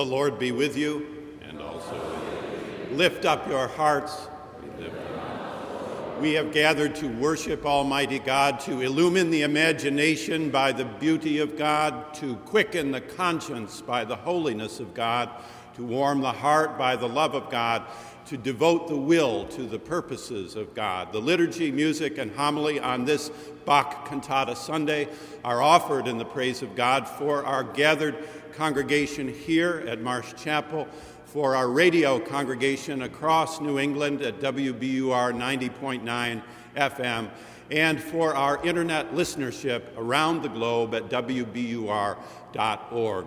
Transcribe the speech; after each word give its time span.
The 0.00 0.06
Lord 0.06 0.38
be 0.38 0.50
with 0.50 0.78
you. 0.78 1.06
And 1.46 1.60
also 1.60 1.92
with 1.92 2.90
you. 2.90 2.96
Lift 2.96 3.26
up 3.26 3.46
your 3.46 3.68
hearts. 3.68 4.28
We 4.62 4.84
lift 4.84 4.94
them 4.94 5.18
up. 5.18 6.20
We 6.22 6.32
have 6.32 6.54
gathered 6.54 6.94
to 6.96 7.06
worship 7.06 7.66
Almighty 7.66 8.18
God, 8.18 8.60
to 8.60 8.80
illumine 8.80 9.30
the 9.30 9.42
imagination 9.42 10.48
by 10.48 10.72
the 10.72 10.86
beauty 10.86 11.38
of 11.40 11.58
God, 11.58 12.14
to 12.14 12.36
quicken 12.36 12.92
the 12.92 13.02
conscience 13.02 13.82
by 13.82 14.06
the 14.06 14.16
holiness 14.16 14.80
of 14.80 14.94
God, 14.94 15.28
to 15.74 15.84
warm 15.84 16.22
the 16.22 16.32
heart 16.32 16.78
by 16.78 16.96
the 16.96 17.06
love 17.06 17.34
of 17.34 17.50
God, 17.50 17.82
to 18.24 18.38
devote 18.38 18.88
the 18.88 18.96
will 18.96 19.44
to 19.48 19.64
the 19.64 19.78
purposes 19.78 20.56
of 20.56 20.74
God. 20.74 21.12
The 21.12 21.20
liturgy, 21.20 21.70
music, 21.70 22.16
and 22.16 22.30
homily 22.30 22.80
on 22.80 23.04
this 23.04 23.30
Bach 23.66 24.08
Cantata 24.08 24.56
Sunday 24.56 25.08
are 25.44 25.60
offered 25.60 26.08
in 26.08 26.16
the 26.16 26.24
praise 26.24 26.62
of 26.62 26.74
God 26.74 27.06
for 27.06 27.44
our 27.44 27.62
gathered 27.62 28.16
congregation 28.52 29.28
here 29.28 29.84
at 29.86 30.00
Marsh 30.00 30.34
Chapel, 30.36 30.86
for 31.30 31.54
our 31.54 31.68
radio 31.68 32.18
congregation 32.18 33.02
across 33.02 33.60
New 33.60 33.78
England 33.78 34.20
at 34.20 34.40
WBUR 34.40 35.32
90.9 35.32 36.42
FM, 36.76 37.30
and 37.70 38.02
for 38.02 38.34
our 38.34 38.60
internet 38.66 39.12
listenership 39.12 39.96
around 39.96 40.42
the 40.42 40.48
globe 40.48 40.92
at 40.94 41.08
WBUR.org. 41.08 42.16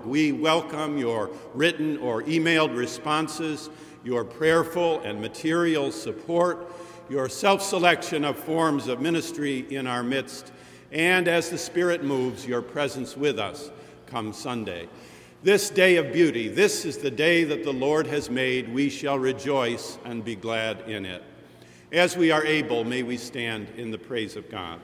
We 0.06 0.34
welcome 0.34 0.98
your 0.98 1.30
written 1.54 1.98
or 2.00 2.24
emailed 2.24 2.76
responses, 2.76 3.70
your 4.04 4.26
prayerful 4.26 5.00
and 5.02 5.22
material 5.22 5.90
support, 5.94 6.74
your 7.10 7.30
self 7.30 7.62
selection 7.62 8.26
of 8.26 8.38
forms 8.38 8.90
of 8.90 9.00
ministry 9.00 9.66
in 9.70 9.88
our 9.88 10.04
midst, 10.04 10.52
and 10.92 11.30
as 11.30 11.50
the 11.50 11.58
Spirit 11.58 12.04
moves, 12.04 12.46
your 12.46 12.62
presence 12.62 13.16
with 13.16 13.40
us 13.40 13.72
come 14.08 14.34
Sunday. 14.34 14.90
This 15.44 15.70
day 15.70 15.98
of 15.98 16.14
beauty, 16.14 16.48
this 16.48 16.86
is 16.86 17.00
the 17.00 17.12
day 17.12 17.44
that 17.44 17.66
the 17.66 17.74
Lord 17.74 18.08
has 18.08 18.30
made. 18.30 18.74
We 18.74 18.90
shall 18.90 19.20
rejoice 19.20 19.98
and 20.06 20.24
be 20.24 20.38
glad 20.38 20.90
in 20.90 21.06
it. 21.06 21.22
As 21.92 22.16
we 22.16 22.32
are 22.32 22.46
able, 22.46 22.86
may 22.86 23.04
we 23.04 23.18
stand 23.18 23.68
in 23.76 23.92
the 23.92 23.98
praise 23.98 24.38
of 24.38 24.50
God. 24.50 24.80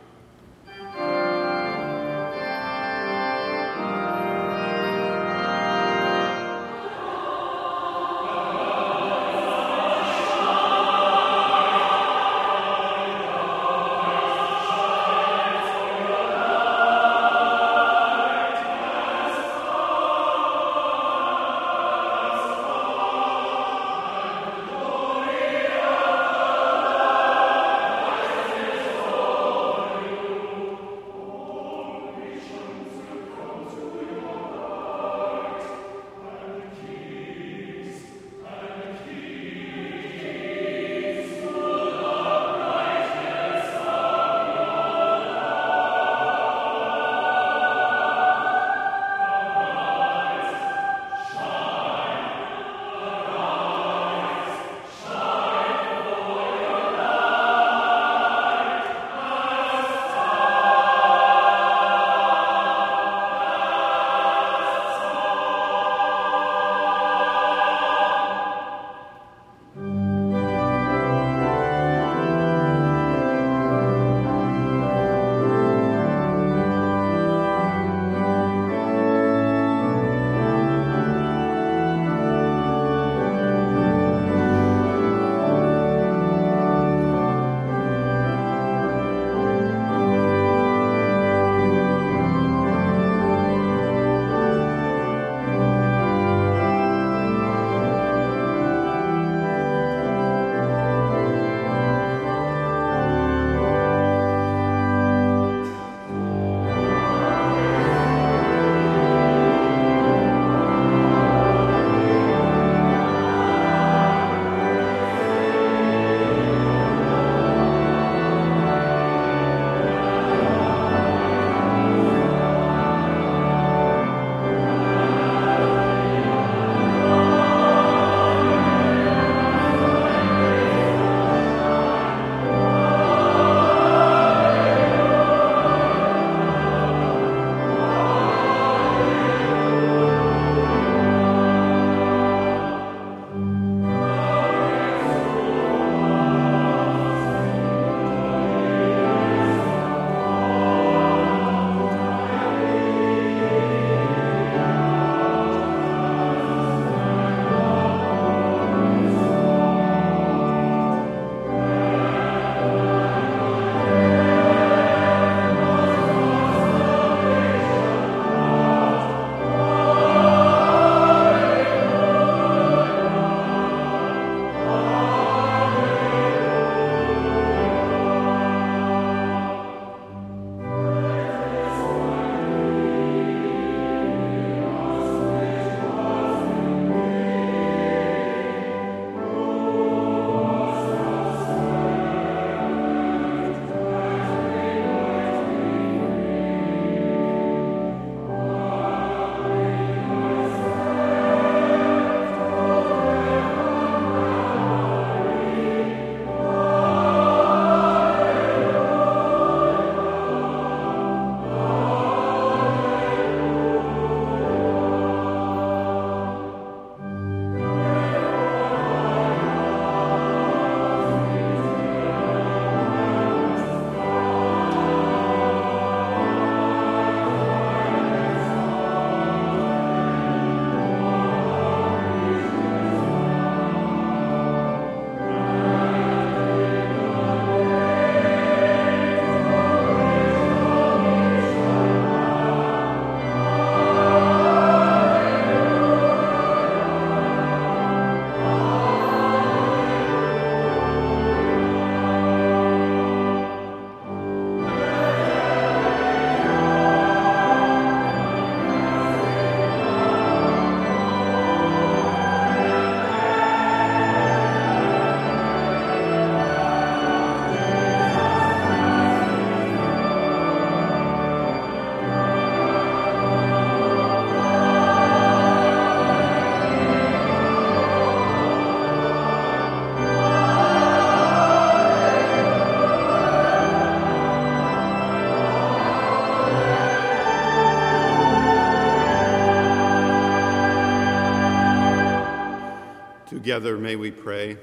Together 293.60 293.78
may 293.78 293.98
we 293.98 294.10
pray. 294.10 294.56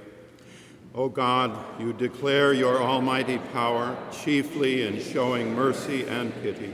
O 0.95 1.11
God, 1.11 1.55
you 1.79 1.93
declare 1.93 2.55
your 2.55 2.83
almighty 2.83 3.37
power 3.53 3.95
chiefly 4.11 4.87
in 4.87 5.03
showing 5.03 5.55
mercy 5.55 6.07
and 6.09 6.33
pity. 6.41 6.73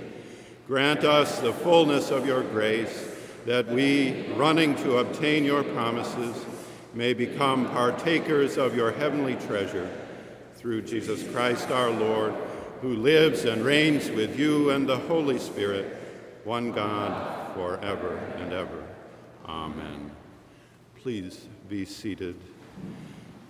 Grant 0.69 1.03
us 1.03 1.41
the 1.41 1.53
fullness 1.53 2.13
of 2.13 2.25
your 2.25 2.45
grace, 2.45 3.09
that 3.45 3.67
we, 3.67 4.25
running 4.37 4.77
to 4.77 4.99
obtain 4.99 5.45
your 5.45 5.65
promises, 5.65 6.47
may 6.95 7.13
become 7.13 7.69
partakers 7.71 8.57
of 8.57 8.77
your 8.77 8.93
heavenly 8.93 9.35
treasure. 9.49 9.91
Through 10.55 10.83
Jesus 10.83 11.29
Christ 11.33 11.73
our 11.73 11.91
Lord, 11.91 12.35
who 12.83 12.95
lives 12.95 13.47
and 13.47 13.65
reigns 13.65 14.09
with 14.11 14.39
you 14.39 14.71
and 14.71 14.89
the 14.89 14.99
Holy 14.99 15.41
Spirit, 15.41 15.97
one 16.45 16.71
God, 16.71 17.53
forever 17.55 18.17
and 18.37 18.53
ever. 18.53 18.85
Amen. 19.45 20.13
Please 20.95 21.49
be 21.73 21.87
seated. 21.87 22.37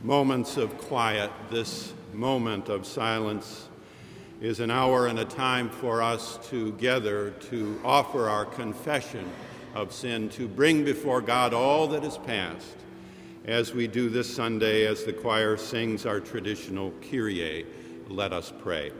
Moments 0.04 0.56
of 0.56 0.78
quiet, 0.78 1.32
this 1.50 1.92
moment 2.12 2.68
of 2.68 2.86
silence 2.86 3.68
is 4.40 4.60
an 4.60 4.70
hour 4.70 5.08
and 5.08 5.18
a 5.18 5.24
time 5.24 5.68
for 5.68 6.00
us 6.00 6.38
together 6.48 7.32
to 7.50 7.80
offer 7.84 8.28
our 8.28 8.44
confession 8.44 9.28
of 9.74 9.92
sin, 9.92 10.28
to 10.28 10.46
bring 10.46 10.84
before 10.84 11.20
God 11.20 11.52
all 11.52 11.88
that 11.88 12.04
is 12.04 12.16
past, 12.18 12.76
as 13.44 13.74
we 13.74 13.88
do 13.88 14.08
this 14.08 14.32
Sunday 14.32 14.86
as 14.86 15.02
the 15.02 15.12
choir 15.12 15.56
sings 15.56 16.06
our 16.06 16.20
traditional 16.20 16.92
Kyrie. 17.10 17.66
Let 18.06 18.32
us 18.32 18.52
pray. 18.62 18.92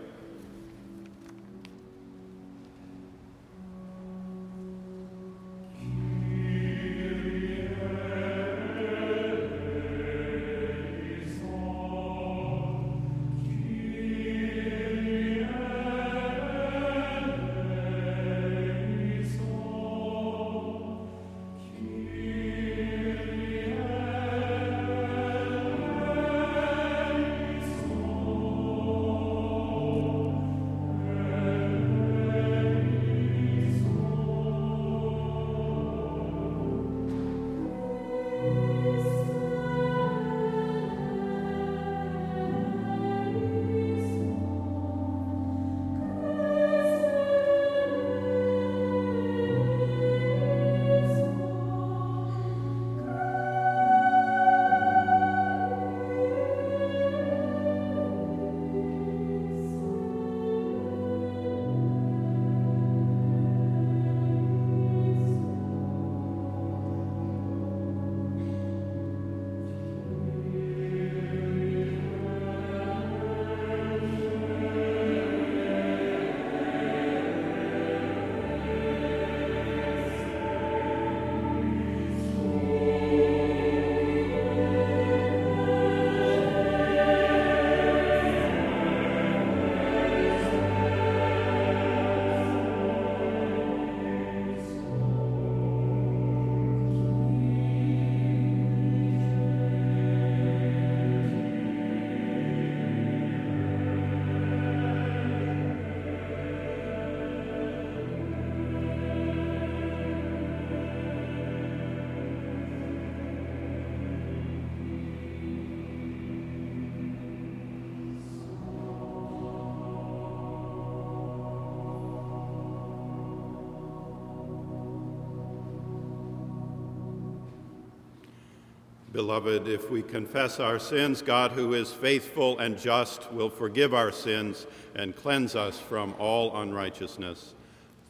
Beloved, 129.12 129.68
if 129.68 129.90
we 129.90 130.00
confess 130.00 130.58
our 130.58 130.78
sins, 130.78 131.20
God, 131.20 131.52
who 131.52 131.74
is 131.74 131.92
faithful 131.92 132.58
and 132.58 132.78
just, 132.78 133.30
will 133.30 133.50
forgive 133.50 133.92
our 133.92 134.10
sins 134.10 134.66
and 134.94 135.14
cleanse 135.14 135.54
us 135.54 135.78
from 135.78 136.14
all 136.18 136.56
unrighteousness. 136.56 137.52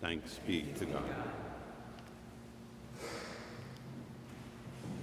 Thanks 0.00 0.38
be 0.46 0.62
to 0.78 0.86
God. 0.86 1.02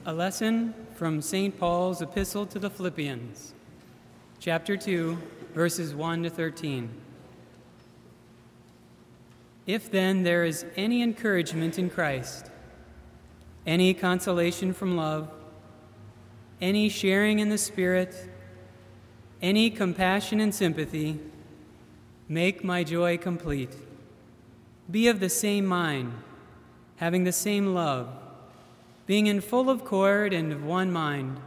A 0.06 0.14
lesson 0.14 0.74
from 0.96 1.22
St. 1.22 1.60
Paul's 1.60 2.02
Epistle 2.02 2.46
to 2.46 2.60
the 2.60 2.70
Philippians, 2.70 3.54
chapter 4.40 4.78
2, 4.78 5.18
verses 5.54 5.94
1 5.94 6.24
to 6.24 6.30
13. 6.30 6.90
If 9.68 9.92
then 9.92 10.24
there 10.24 10.46
is 10.46 10.66
any 10.78 11.04
encouragement 11.04 11.78
in 11.78 11.90
Christ, 11.90 12.50
any 13.66 13.94
consolation 13.94 14.74
from 14.74 14.96
love, 14.96 15.30
any 16.62 16.90
sharing 16.90 17.40
in 17.40 17.50
the 17.50 17.58
Spirit, 17.58 18.30
any 19.42 19.70
compassion 19.70 20.40
and 20.40 20.54
sympathy, 20.54 21.20
make 22.28 22.64
my 22.64 22.84
joy 22.84 23.18
complete. 23.18 23.76
Be 24.92 25.08
of 25.08 25.20
the 25.20 25.30
same 25.30 25.66
mind, 25.66 26.14
having 26.98 27.24
the 27.24 27.32
same 27.32 27.74
love, 27.74 28.10
being 29.06 29.28
in 29.28 29.42
full 29.42 29.70
accord 29.70 30.34
and 30.34 30.52
of 30.52 30.64
one 30.64 30.92
mind. 30.92 31.40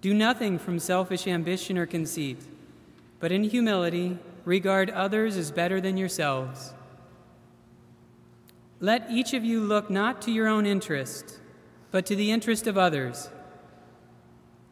Do 0.00 0.14
nothing 0.14 0.58
from 0.58 0.78
selfish 0.78 1.26
ambition 1.26 1.78
or 1.78 1.86
conceit, 1.86 2.38
but 3.20 3.32
in 3.32 3.44
humility 3.44 4.18
regard 4.44 4.90
others 4.90 5.36
as 5.36 5.50
better 5.50 5.80
than 5.80 5.96
yourselves. 5.96 6.74
Let 8.80 9.10
each 9.10 9.32
of 9.32 9.44
you 9.44 9.60
look 9.60 9.88
not 9.88 10.20
to 10.22 10.30
your 10.30 10.46
own 10.48 10.66
interest, 10.66 11.38
but 11.90 12.04
to 12.06 12.16
the 12.16 12.30
interest 12.30 12.66
of 12.66 12.76
others. 12.76 13.30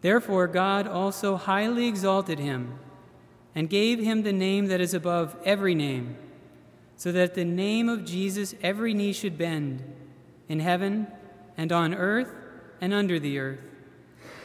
Therefore, 0.00 0.46
God 0.46 0.86
also 0.86 1.36
highly 1.36 1.86
exalted 1.86 2.38
him 2.38 2.78
and 3.54 3.68
gave 3.68 3.98
him 3.98 4.22
the 4.22 4.32
name 4.32 4.66
that 4.66 4.80
is 4.80 4.94
above 4.94 5.36
every 5.44 5.74
name, 5.74 6.16
so 6.96 7.10
that 7.12 7.34
the 7.34 7.44
name 7.44 7.88
of 7.88 8.04
Jesus 8.04 8.54
every 8.62 8.94
knee 8.94 9.12
should 9.12 9.36
bend, 9.36 9.82
in 10.48 10.60
heaven 10.60 11.06
and 11.56 11.72
on 11.72 11.94
earth 11.94 12.32
and 12.80 12.94
under 12.94 13.18
the 13.18 13.38
earth, 13.38 13.60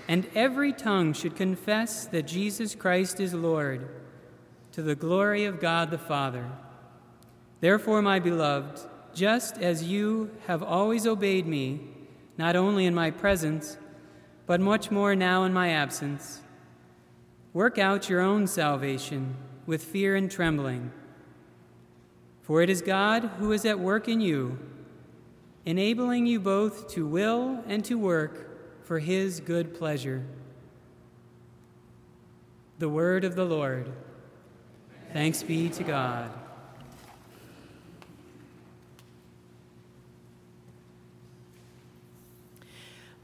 and 0.07 0.27
every 0.33 0.73
tongue 0.73 1.13
should 1.13 1.35
confess 1.35 2.05
that 2.07 2.27
Jesus 2.27 2.75
Christ 2.75 3.19
is 3.19 3.33
Lord, 3.33 3.87
to 4.71 4.81
the 4.81 4.95
glory 4.95 5.45
of 5.45 5.59
God 5.59 5.91
the 5.91 5.97
Father. 5.97 6.49
Therefore, 7.61 8.01
my 8.01 8.19
beloved, 8.19 8.81
just 9.13 9.57
as 9.59 9.83
you 9.83 10.31
have 10.47 10.63
always 10.63 11.05
obeyed 11.05 11.45
me, 11.45 11.79
not 12.37 12.55
only 12.55 12.85
in 12.85 12.95
my 12.95 13.11
presence, 13.11 13.77
but 14.45 14.59
much 14.59 14.91
more 14.91 15.15
now 15.15 15.43
in 15.43 15.53
my 15.53 15.69
absence. 15.69 16.41
Work 17.53 17.77
out 17.77 18.09
your 18.09 18.19
own 18.19 18.47
salvation 18.47 19.35
with 19.65 19.83
fear 19.83 20.15
and 20.15 20.29
trembling. 20.29 20.91
For 22.41 22.61
it 22.61 22.69
is 22.69 22.81
God 22.81 23.23
who 23.39 23.51
is 23.51 23.65
at 23.65 23.79
work 23.79 24.09
in 24.09 24.19
you, 24.19 24.59
enabling 25.65 26.25
you 26.25 26.39
both 26.39 26.89
to 26.89 27.05
will 27.05 27.63
and 27.67 27.85
to 27.85 27.97
work 27.97 28.85
for 28.85 28.99
his 28.99 29.39
good 29.39 29.73
pleasure. 29.73 30.25
The 32.79 32.89
word 32.89 33.23
of 33.23 33.35
the 33.35 33.45
Lord. 33.45 33.91
Thanks 35.13 35.41
be 35.41 35.69
to 35.69 35.83
God. 35.83 36.42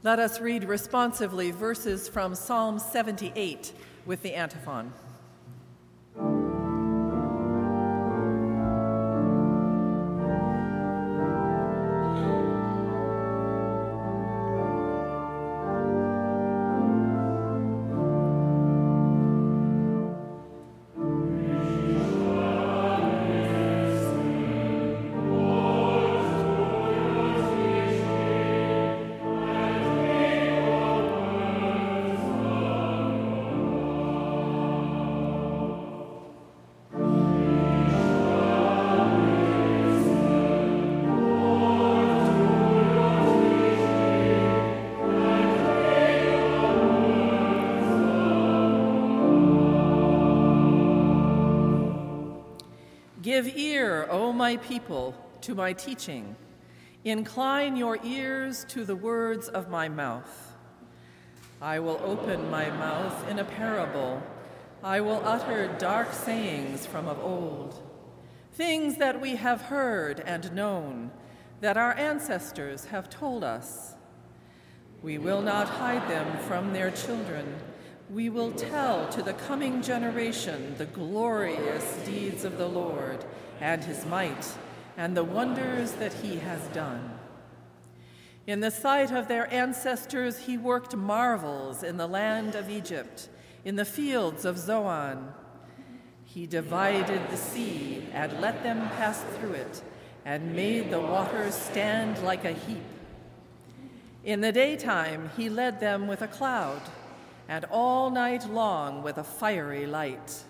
Let 0.02 0.18
us 0.18 0.40
read 0.40 0.64
responsively 0.64 1.50
verses 1.50 2.08
from 2.08 2.34
Psalm 2.34 2.78
78 2.78 3.74
with 4.06 4.22
the 4.22 4.34
antiphon. 4.34 4.94
Give 53.30 53.56
ear, 53.56 54.08
O 54.10 54.32
my 54.32 54.56
people, 54.56 55.14
to 55.42 55.54
my 55.54 55.72
teaching. 55.72 56.34
Incline 57.04 57.76
your 57.76 57.96
ears 58.02 58.64
to 58.70 58.84
the 58.84 58.96
words 58.96 59.46
of 59.46 59.70
my 59.70 59.88
mouth. 59.88 60.56
I 61.62 61.78
will 61.78 62.00
open 62.02 62.50
my 62.50 62.70
mouth 62.70 63.30
in 63.30 63.38
a 63.38 63.44
parable. 63.44 64.20
I 64.82 65.00
will 65.00 65.22
utter 65.24 65.68
dark 65.78 66.12
sayings 66.12 66.86
from 66.86 67.06
of 67.06 67.20
old, 67.20 67.80
things 68.54 68.96
that 68.96 69.20
we 69.20 69.36
have 69.36 69.60
heard 69.60 70.18
and 70.26 70.52
known, 70.52 71.12
that 71.60 71.76
our 71.76 71.96
ancestors 71.96 72.86
have 72.86 73.08
told 73.08 73.44
us. 73.44 73.94
We 75.04 75.18
will 75.18 75.40
not 75.40 75.68
hide 75.68 76.10
them 76.10 76.36
from 76.48 76.72
their 76.72 76.90
children 76.90 77.46
we 78.12 78.28
will 78.28 78.50
tell 78.50 79.08
to 79.08 79.22
the 79.22 79.32
coming 79.32 79.80
generation 79.82 80.74
the 80.78 80.86
glorious 80.86 81.96
deeds 82.04 82.44
of 82.44 82.58
the 82.58 82.68
Lord 82.68 83.24
and 83.60 83.84
his 83.84 84.04
might 84.04 84.46
and 84.96 85.16
the 85.16 85.24
wonders 85.24 85.92
that 85.92 86.12
he 86.14 86.36
has 86.36 86.60
done. 86.68 87.18
In 88.46 88.60
the 88.60 88.70
sight 88.70 89.12
of 89.12 89.28
their 89.28 89.52
ancestors, 89.52 90.38
he 90.38 90.58
worked 90.58 90.96
marvels 90.96 91.84
in 91.84 91.98
the 91.98 92.08
land 92.08 92.56
of 92.56 92.68
Egypt, 92.68 93.28
in 93.64 93.76
the 93.76 93.84
fields 93.84 94.44
of 94.44 94.58
Zoan. 94.58 95.32
He 96.24 96.46
divided 96.46 97.30
the 97.30 97.36
sea 97.36 98.06
and 98.12 98.40
let 98.40 98.64
them 98.64 98.88
pass 98.90 99.22
through 99.38 99.52
it, 99.52 99.82
and 100.24 100.56
made 100.56 100.90
the 100.90 101.00
waters 101.00 101.54
stand 101.54 102.20
like 102.24 102.44
a 102.44 102.52
heap. 102.52 102.82
In 104.24 104.40
the 104.40 104.52
daytime, 104.52 105.30
he 105.36 105.48
led 105.48 105.78
them 105.78 106.08
with 106.08 106.22
a 106.22 106.28
cloud 106.28 106.82
and 107.50 107.64
all 107.64 108.10
night 108.10 108.48
long 108.48 109.02
with 109.02 109.18
a 109.18 109.24
fiery 109.24 109.84
light. 109.84 110.44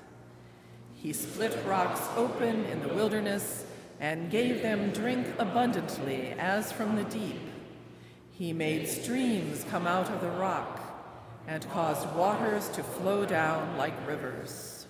He 0.92 1.14
split 1.14 1.56
rocks 1.64 2.02
open 2.14 2.66
in 2.66 2.82
the 2.82 2.92
wilderness 2.92 3.64
and 4.00 4.30
gave 4.30 4.60
them 4.60 4.90
drink 4.90 5.26
abundantly 5.38 6.32
as 6.38 6.70
from 6.70 6.96
the 6.96 7.04
deep. 7.04 7.40
He 8.32 8.52
made 8.52 8.86
streams 8.86 9.64
come 9.70 9.86
out 9.86 10.10
of 10.10 10.20
the 10.20 10.30
rock 10.32 10.78
and 11.48 11.66
caused 11.70 12.14
waters 12.14 12.68
to 12.68 12.82
flow 12.82 13.24
down 13.24 13.78
like 13.78 13.94
rivers. 14.06 14.86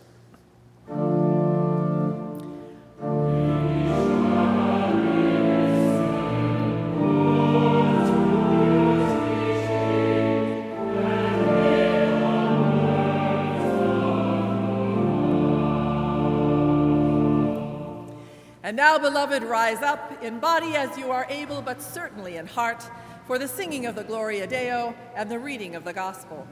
And 18.70 18.76
now, 18.76 18.98
beloved, 18.98 19.42
rise 19.42 19.82
up 19.82 20.22
in 20.22 20.38
body 20.38 20.76
as 20.76 20.96
you 20.96 21.10
are 21.10 21.26
able, 21.28 21.60
but 21.60 21.82
certainly 21.82 22.36
in 22.36 22.46
heart, 22.46 22.88
for 23.26 23.36
the 23.36 23.48
singing 23.48 23.84
of 23.84 23.96
the 23.96 24.04
Gloria 24.04 24.46
Deo 24.46 24.94
and 25.16 25.28
the 25.28 25.40
reading 25.40 25.74
of 25.74 25.82
the 25.82 25.92
Gospel. 25.92 26.46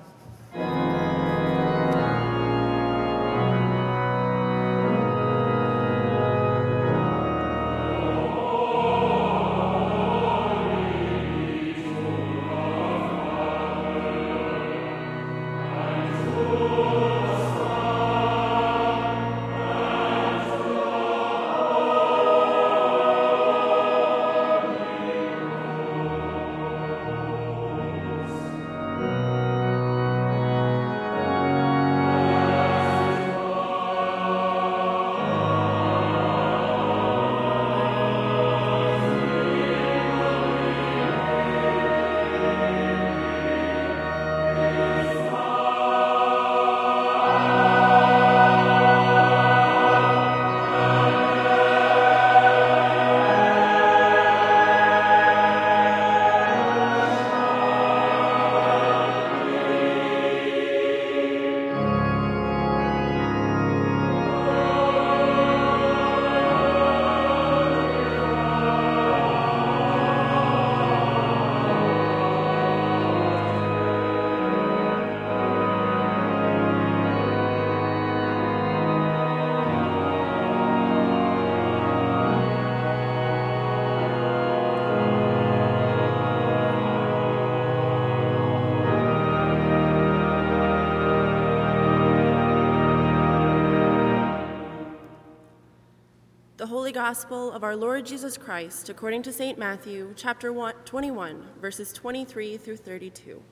Holy 96.78 96.92
Gospel 96.92 97.50
of 97.50 97.64
our 97.64 97.74
Lord 97.74 98.06
Jesus 98.06 98.38
Christ 98.38 98.88
according 98.88 99.24
to 99.24 99.32
St. 99.32 99.58
Matthew, 99.58 100.14
chapter 100.14 100.52
21, 100.84 101.44
verses 101.60 101.92
23 101.92 102.56
through 102.56 102.76
32. 102.76 103.42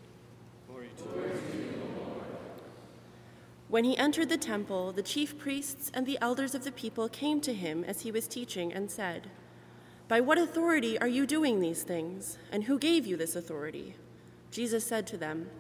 When 3.67 3.83
he 3.83 3.99
entered 3.99 4.29
the 4.29 4.37
temple, 4.37 4.93
the 4.93 5.03
chief 5.03 5.37
priests 5.37 5.91
and 5.93 6.07
the 6.07 6.19
elders 6.23 6.55
of 6.55 6.63
the 6.63 6.71
people 6.71 7.09
came 7.09 7.41
to 7.41 7.53
him 7.53 7.83
as 7.83 8.03
he 8.03 8.13
was 8.13 8.29
teaching 8.29 8.73
and 8.73 8.89
said, 8.89 9.29
By 10.07 10.21
what 10.21 10.39
authority 10.39 10.97
are 11.01 11.09
you 11.09 11.27
doing 11.27 11.59
these 11.59 11.83
things? 11.83 12.39
And 12.53 12.63
who 12.65 12.79
gave 12.79 13.07
you 13.07 13.17
this 13.17 13.35
authority? 13.35 13.97
Jesus 14.53 14.87
said 14.87 15.05
to 15.09 15.17
them, 15.17 15.51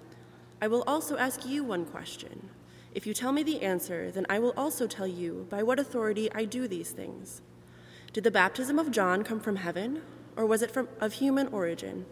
I 0.62 0.68
will 0.68 0.84
also 0.86 1.16
ask 1.16 1.44
you 1.44 1.64
one 1.64 1.84
question. 1.84 2.48
If 2.94 3.08
you 3.08 3.12
tell 3.12 3.32
me 3.32 3.42
the 3.42 3.62
answer, 3.62 4.12
then 4.12 4.24
I 4.30 4.38
will 4.38 4.54
also 4.56 4.86
tell 4.86 5.08
you 5.08 5.48
by 5.50 5.64
what 5.64 5.80
authority 5.80 6.30
I 6.32 6.44
do 6.44 6.68
these 6.68 6.92
things. 6.92 7.42
Did 8.16 8.24
the 8.24 8.30
baptism 8.30 8.78
of 8.78 8.90
John 8.90 9.24
come 9.24 9.40
from 9.40 9.56
heaven, 9.56 10.00
or 10.38 10.46
was 10.46 10.62
it 10.62 10.70
from, 10.70 10.88
of 11.02 11.12
human 11.12 11.48
origin? 11.48 12.06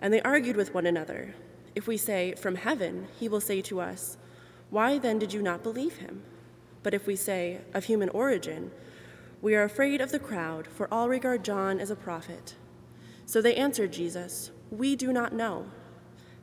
And 0.00 0.14
they 0.14 0.22
argued 0.22 0.56
with 0.56 0.72
one 0.72 0.86
another. 0.86 1.34
If 1.74 1.86
we 1.86 1.98
say, 1.98 2.34
From 2.36 2.54
heaven, 2.54 3.06
he 3.18 3.28
will 3.28 3.42
say 3.42 3.60
to 3.60 3.82
us, 3.82 4.16
Why 4.70 4.96
then 4.96 5.18
did 5.18 5.34
you 5.34 5.42
not 5.42 5.62
believe 5.62 5.98
him? 5.98 6.22
But 6.82 6.94
if 6.94 7.06
we 7.06 7.16
say, 7.16 7.60
Of 7.74 7.84
human 7.84 8.08
origin, 8.08 8.70
we 9.42 9.54
are 9.54 9.62
afraid 9.62 10.00
of 10.00 10.10
the 10.10 10.18
crowd, 10.18 10.66
for 10.66 10.88
all 10.90 11.10
regard 11.10 11.44
John 11.44 11.80
as 11.80 11.90
a 11.90 11.96
prophet. 11.96 12.54
So 13.26 13.42
they 13.42 13.56
answered 13.56 13.92
Jesus, 13.92 14.52
We 14.70 14.96
do 14.96 15.12
not 15.12 15.34
know. 15.34 15.66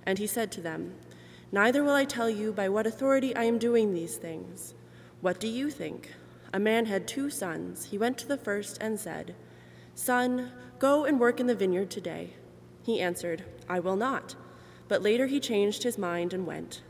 And 0.05 0.19
he 0.19 0.27
said 0.27 0.51
to 0.51 0.61
them, 0.61 0.93
Neither 1.51 1.83
will 1.83 1.95
I 1.95 2.05
tell 2.05 2.29
you 2.29 2.53
by 2.53 2.69
what 2.69 2.85
authority 2.85 3.35
I 3.35 3.45
am 3.45 3.57
doing 3.57 3.95
these 3.95 4.17
things. 4.17 4.75
What 5.19 5.39
do 5.39 5.47
you 5.47 5.71
think? 5.71 6.11
A 6.53 6.60
man 6.60 6.86
had 6.86 7.07
two 7.07 7.29
sons. 7.29 7.86
He 7.86 7.97
went 7.97 8.17
to 8.19 8.27
the 8.27 8.38
first 8.38 8.77
and 8.79 8.99
said, 8.99 9.36
Son, 9.95 10.51
go 10.79 11.05
and 11.05 11.19
work 11.19 11.39
in 11.39 11.47
the 11.47 11.55
vineyard 11.55 11.89
today. 11.89 12.33
He 12.83 13.01
answered, 13.01 13.43
I 13.67 13.79
will 13.79 13.95
not. 13.95 14.36
But 14.88 15.01
later 15.01 15.27
he 15.27 15.39
changed 15.39 15.83
his 15.83 15.97
mind 15.97 16.33
and 16.33 16.45
went. 16.45 16.81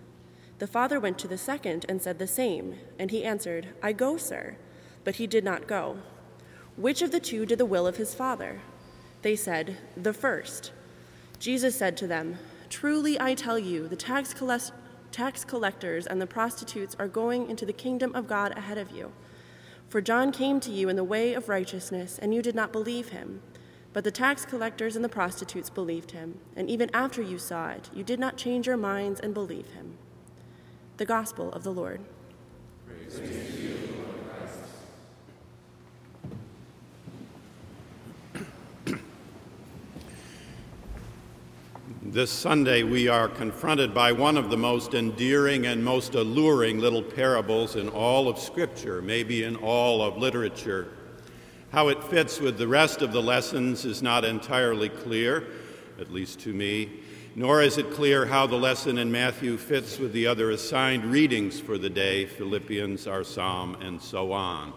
The 0.60 0.68
father 0.68 1.00
went 1.00 1.18
to 1.20 1.28
the 1.28 1.38
second 1.38 1.86
and 1.88 2.02
said 2.02 2.20
the 2.20 2.28
same, 2.28 2.76
and 2.98 3.12
he 3.12 3.24
answered, 3.24 3.70
I 3.82 3.94
go, 3.94 4.18
sir. 4.18 4.58
But 5.04 5.16
he 5.16 5.28
did 5.28 5.44
not 5.44 5.68
go. 5.68 5.98
Which 6.76 7.02
of 7.02 7.12
the 7.12 7.20
two 7.20 7.46
did 7.46 7.58
the 7.58 7.66
will 7.66 7.88
of 7.88 7.98
his 7.98 8.14
father? 8.14 8.62
They 9.22 9.36
said, 9.36 9.78
The 9.96 10.14
first. 10.14 10.72
Jesus 11.40 11.76
said 11.76 11.98
to 11.98 12.08
them, 12.08 12.38
Truly 12.70 13.20
I 13.20 13.34
tell 13.34 13.58
you, 13.58 13.88
the 13.88 13.96
tax, 13.96 14.34
collect- 14.34 14.72
tax 15.12 15.44
collectors 15.44 16.06
and 16.06 16.22
the 16.22 16.28
prostitutes 16.28 16.96
are 17.00 17.08
going 17.08 17.50
into 17.50 17.66
the 17.66 17.74
kingdom 17.74 18.14
of 18.14 18.28
God 18.28 18.56
ahead 18.58 18.78
of 18.78 18.92
you. 18.92 19.12
For 19.90 20.02
John 20.02 20.32
came 20.32 20.60
to 20.62 20.72
you 20.72 20.90
in 20.90 20.98
the 20.98 21.04
way 21.04 21.34
of 21.34 21.48
righteousness, 21.48 22.20
and 22.20 22.34
you 22.34 22.42
did 22.42 22.56
not 22.56 22.74
believe 22.74 23.10
him. 23.10 23.42
But 23.94 24.04
the 24.04 24.12
tax 24.12 24.46
collectors 24.46 24.96
and 24.96 25.04
the 25.04 25.10
prostitutes 25.10 25.70
believed 25.70 26.12
him, 26.12 26.40
and 26.56 26.70
even 26.70 26.90
after 26.94 27.22
you 27.22 27.40
saw 27.40 27.70
it, 27.70 27.90
you 27.94 28.04
did 28.04 28.20
not 28.20 28.38
change 28.38 28.68
your 28.68 28.78
minds 28.78 29.20
and 29.20 29.34
believe 29.34 29.68
him. 29.72 29.98
The 30.98 31.06
Gospel 31.06 31.52
of 31.54 31.64
the 31.64 31.72
Lord. 31.72 32.02
This 42.18 42.32
Sunday, 42.32 42.82
we 42.82 43.08
are 43.08 43.28
confronted 43.28 43.94
by 43.94 44.12
one 44.12 44.38
of 44.38 44.50
the 44.50 44.58
most 44.58 44.96
endearing 44.96 45.68
and 45.68 45.86
most 45.86 46.16
alluring 46.16 46.80
little 46.80 47.04
parables 47.04 47.76
in 47.76 47.90
all 47.90 48.28
of 48.28 48.40
Scripture, 48.40 49.04
maybe 49.04 49.44
in 49.44 49.56
all 49.56 50.02
of 50.02 50.18
literature. 50.18 50.88
How 51.72 51.90
it 51.90 52.04
fits 52.06 52.40
with 52.40 52.58
the 52.58 52.68
rest 52.68 53.04
of 53.04 53.12
the 53.12 53.22
lessons 53.22 53.86
is 53.86 54.02
not 54.02 54.26
entirely 54.26 54.90
clear, 54.90 55.46
at 56.00 56.12
least 56.12 56.40
to 56.40 56.54
me, 56.56 57.02
nor 57.36 57.62
is 57.62 57.78
it 57.78 57.92
clear 57.92 58.26
how 58.26 58.48
the 58.48 58.56
lesson 58.56 58.98
in 58.98 59.12
Matthew 59.12 59.56
fits 59.56 60.00
with 60.00 60.12
the 60.12 60.26
other 60.26 60.50
assigned 60.50 61.06
readings 61.06 61.60
for 61.60 61.78
the 61.78 61.92
day 61.92 62.26
Philippians, 62.26 63.06
our 63.06 63.24
psalm, 63.24 63.76
and 63.80 64.02
so 64.02 64.32
on. 64.32 64.74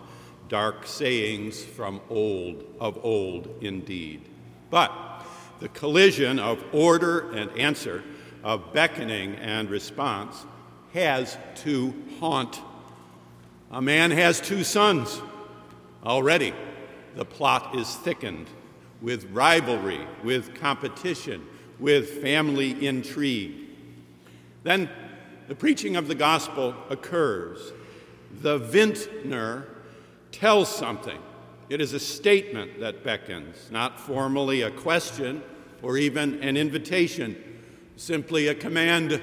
Dark 0.51 0.87
sayings 0.87 1.65
from 1.65 2.03
old, 2.11 2.67
of 2.79 3.03
old 3.03 3.49
indeed. 3.63 4.29
But 4.69 5.10
the 5.61 5.69
collision 5.69 6.39
of 6.39 6.63
order 6.73 7.31
and 7.33 7.51
answer, 7.59 8.03
of 8.43 8.73
beckoning 8.73 9.35
and 9.37 9.71
response, 9.71 10.47
has 10.95 11.37
to 11.55 11.95
haunt. 12.19 12.61
A 13.71 13.81
man 13.81 14.11
has 14.11 14.41
two 14.41 14.65
sons. 14.65 15.21
Already, 16.05 16.55
the 17.15 17.25
plot 17.25 17.77
is 17.77 17.95
thickened 17.97 18.49
with 19.03 19.31
rivalry, 19.31 20.01
with 20.25 20.55
competition, 20.55 21.47
with 21.79 22.23
family 22.23 22.87
intrigue. 22.87 23.53
Then 24.63 24.91
the 25.49 25.55
preaching 25.55 25.97
of 25.97 26.09
the 26.09 26.15
gospel 26.15 26.75
occurs. 26.89 27.73
The 28.41 28.59
vintner 28.59 29.67
tells 30.33 30.75
something 30.75 31.19
it 31.69 31.81
is 31.81 31.93
a 31.93 32.01
statement 32.01 32.81
that 32.81 33.05
beckons, 33.05 33.71
not 33.71 33.99
formally 33.99 34.63
a 34.63 34.71
question 34.71 35.43
or 35.83 35.97
even 35.97 36.43
an 36.43 36.57
invitation, 36.57 37.37
simply 37.97 38.49
a 38.49 38.55
command 38.55 39.21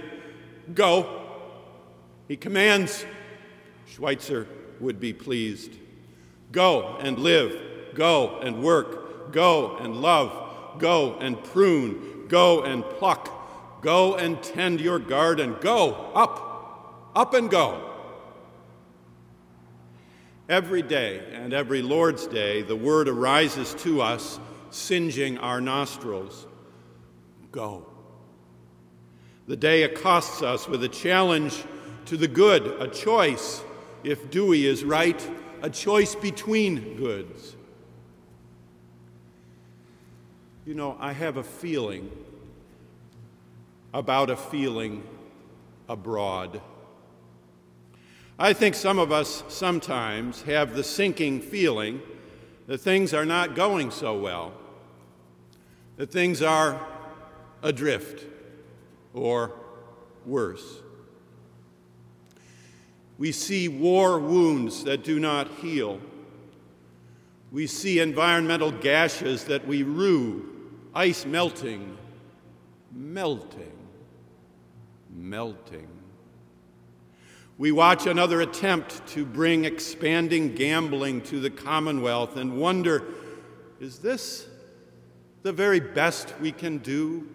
go. 0.74 1.22
He 2.28 2.36
commands, 2.36 3.06
Schweitzer 3.86 4.48
would 4.80 5.00
be 5.00 5.14
pleased. 5.14 5.74
Go 6.52 6.98
and 7.00 7.18
live, 7.20 7.94
go 7.94 8.40
and 8.40 8.62
work, 8.62 9.32
go 9.32 9.78
and 9.78 10.02
love, 10.02 10.80
go 10.80 11.16
and 11.16 11.42
prune, 11.44 12.26
go 12.28 12.64
and 12.64 12.84
pluck, 12.84 13.82
go 13.82 14.16
and 14.16 14.42
tend 14.42 14.82
your 14.82 15.00
garden, 15.00 15.56
go. 15.62 16.12
Up, 16.14 17.12
up 17.16 17.34
and 17.34 17.50
go. 17.50 17.84
Every 20.50 20.82
day 20.82 21.22
and 21.34 21.54
every 21.54 21.82
Lord's 21.82 22.26
Day, 22.26 22.62
the 22.62 22.76
word 22.76 23.10
arises 23.10 23.74
to 23.80 24.02
us, 24.02 24.40
singeing 24.78 25.38
our 25.40 25.60
nostrils. 25.60 26.48
Go. 27.52 27.86
The 29.48 29.56
day 29.56 29.84
accosts 29.84 30.42
us 30.42 30.68
with 30.68 30.84
a 30.84 30.90
challenge 30.90 31.64
to 32.06 32.18
the 32.18 32.28
good, 32.28 32.66
a 32.80 32.88
choice, 32.88 33.64
if 34.04 34.30
Dewey 34.30 34.66
is 34.66 34.84
right, 34.84 35.22
a 35.62 35.70
choice 35.70 36.16
between 36.16 36.98
goods. 36.98 37.56
You 40.66 40.74
know, 40.74 40.98
I 41.00 41.14
have 41.14 41.38
a 41.38 41.44
feeling 41.44 42.12
about 43.94 44.30
a 44.30 44.36
feeling 44.36 45.04
abroad. 45.88 46.62
I 48.38 48.54
think 48.54 48.76
some 48.76 49.00
of 49.00 49.12
us 49.12 49.44
sometimes 49.48 50.44
have 50.44 50.76
the 50.76 50.84
sinking 50.84 51.42
feeling 51.42 52.02
that 52.68 52.80
things 52.80 53.14
are 53.14 53.26
not 53.26 53.56
going 53.56 53.92
so 53.92 54.20
well, 54.20 54.54
that 55.98 56.12
things 56.12 56.42
are 56.42 56.80
adrift 57.64 58.26
or 59.14 59.52
worse. 60.26 60.82
We 63.18 63.32
see 63.32 63.68
war 63.68 64.20
wounds 64.20 64.84
that 64.84 65.04
do 65.04 65.20
not 65.20 65.50
heal. 65.56 66.00
We 67.52 67.66
see 67.66 68.00
environmental 68.00 68.72
gashes 68.72 69.46
that 69.46 69.66
we 69.68 69.82
rue, 69.82 70.70
ice 70.94 71.26
melting, 71.26 71.98
melting, 72.94 73.72
melting. 75.10 75.88
We 77.58 77.72
watch 77.72 78.06
another 78.06 78.42
attempt 78.42 79.08
to 79.08 79.26
bring 79.26 79.66
expanding 79.66 80.54
gambling 80.54 81.22
to 81.22 81.40
the 81.40 81.50
Commonwealth 81.50 82.38
and 82.38 82.60
wonder 82.60 83.04
is 83.80 83.98
this 84.00 84.48
the 85.48 85.54
very 85.54 85.80
best 85.80 86.34
we 86.42 86.52
can 86.52 86.78
do? 86.80 87.26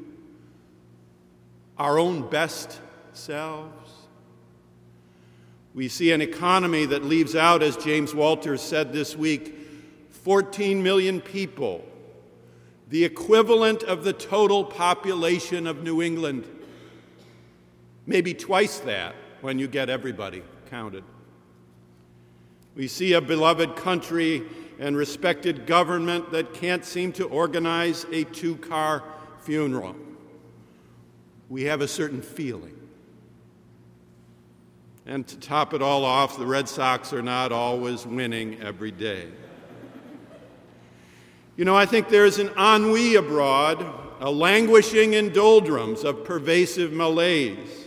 Our 1.79 1.99
own 1.99 2.29
best 2.29 2.79
selves? 3.15 3.91
We 5.75 5.89
see 5.89 6.13
an 6.13 6.21
economy 6.21 6.85
that 6.85 7.07
leaves 7.07 7.35
out, 7.35 7.63
as 7.63 7.75
James 7.79 8.15
Walters 8.15 8.61
said 8.61 8.93
this 8.93 9.17
week, 9.17 9.57
14 10.11 10.83
million 10.83 11.23
people, 11.23 11.83
the 12.89 13.03
equivalent 13.03 13.83
of 13.83 14.05
the 14.05 14.13
total 14.13 14.63
population 14.63 15.67
of 15.67 15.83
New 15.83 16.03
England. 16.03 16.45
Maybe 18.05 18.35
twice 18.35 18.79
that 18.81 19.15
when 19.41 19.59
you 19.59 19.69
get 19.69 19.89
everybody 19.89 20.43
counted. 20.69 21.05
We 22.75 22.89
see 22.89 23.15
a 23.15 23.23
beloved 23.23 23.75
country 23.75 24.43
and 24.79 24.97
respected 24.97 25.67
government 25.67 26.33
that 26.33 26.55
can't 26.55 26.85
seem 26.85 27.13
to 27.13 27.25
organize 27.27 28.05
a 28.13 28.25
two 28.25 28.57
car 28.57 29.03
funeral. 29.41 29.97
We 31.49 31.65
have 31.65 31.81
a 31.81 31.89
certain 31.89 32.23
feeling. 32.23 32.79
And 35.05 35.27
to 35.27 35.39
top 35.39 35.75
it 35.75 35.83
all 35.83 36.05
off, 36.05 36.39
the 36.39 36.47
Red 36.47 36.69
Sox 36.69 37.13
are 37.13 37.23
not 37.23 37.51
always 37.53 38.07
winning 38.07 38.61
every 38.61 38.93
day. 38.93 39.27
You 41.57 41.65
know, 41.65 41.77
I 41.77 41.87
think 41.87 42.09
there's 42.09 42.39
an 42.39 42.51
ennui 42.57 43.17
abroad, 43.17 43.85
a 44.21 44.31
languishing 44.31 45.13
in 45.13 45.33
doldrums 45.33 46.05
of 46.05 46.25
pervasive 46.25 46.93
malaise. 46.93 47.87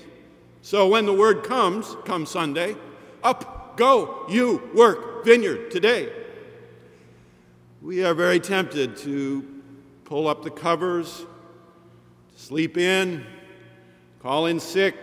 So 0.62 0.88
when 0.88 1.06
the 1.06 1.14
word 1.14 1.44
comes, 1.44 1.96
come 2.06 2.26
Sunday, 2.26 2.76
up, 3.24 3.78
go, 3.78 4.26
you, 4.30 4.70
work, 4.76 5.26
vineyard, 5.26 5.72
today. 5.72 6.12
We 7.86 8.04
are 8.04 8.16
very 8.16 8.40
tempted 8.40 8.98
to 8.98 9.46
pull 10.06 10.28
up 10.28 10.42
the 10.42 10.50
covers, 10.50 11.20
to 11.20 12.44
sleep 12.44 12.80
in, 12.80 13.24
call 14.24 14.48
in 14.48 14.60
sick, 14.60 14.96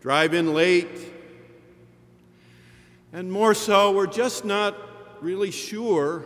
drive 0.00 0.34
in 0.34 0.52
late, 0.52 0.98
and 3.12 3.30
more 3.30 3.54
so, 3.54 3.92
we're 3.92 4.08
just 4.08 4.44
not 4.44 4.76
really 5.22 5.52
sure 5.52 6.24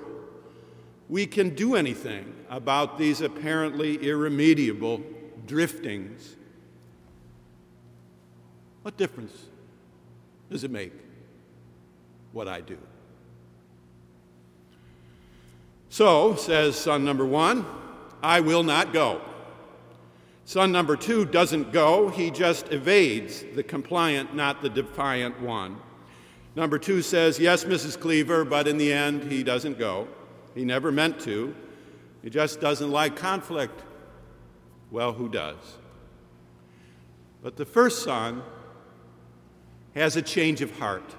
we 1.11 1.27
can 1.27 1.55
do 1.55 1.77
anything 1.77 2.33
about 2.49 2.96
these 2.96 3.20
apparently 3.20 3.99
irremediable 3.99 5.03
driftings. 5.46 6.37
What 8.81 8.96
difference 8.96 9.44
does 10.51 10.64
it 10.64 10.70
make 10.70 10.94
what 12.33 12.49
I 12.49 12.62
do? 12.62 12.79
So, 15.90 16.37
says 16.37 16.76
son 16.76 17.05
number 17.05 17.26
one, 17.26 17.66
I 18.22 18.40
will 18.40 18.62
not 18.62 18.92
go. 18.92 19.20
Son 20.44 20.70
number 20.70 20.96
two 20.96 21.24
doesn't 21.24 21.72
go, 21.72 22.09
he 22.09 22.31
just 22.31 22.72
evades 22.72 23.44
the 23.55 23.64
compliant, 23.64 24.35
not 24.35 24.62
the 24.62 24.68
defiant 24.68 25.40
one. 25.40 25.76
Number 26.55 26.79
two 26.79 27.03
says, 27.03 27.40
Yes, 27.40 27.64
Mrs. 27.64 27.98
Cleaver, 27.98 28.44
but 28.44 28.68
in 28.68 28.79
the 28.79 28.92
end, 28.92 29.31
he 29.31 29.42
doesn't 29.42 29.79
go. 29.79 30.07
He 30.55 30.64
never 30.64 30.92
meant 30.92 31.20
to. 31.20 31.55
He 32.22 32.31
just 32.31 32.61
doesn't 32.61 32.90
like 32.90 33.16
conflict. 33.16 33.83
Well, 34.92 35.12
who 35.12 35.29
does? 35.29 35.79
But 37.42 37.57
the 37.57 37.64
first 37.64 38.05
son 38.05 38.42
has 39.94 40.14
a 40.14 40.22
change 40.22 40.61
of 40.61 40.79
heart. 40.79 41.16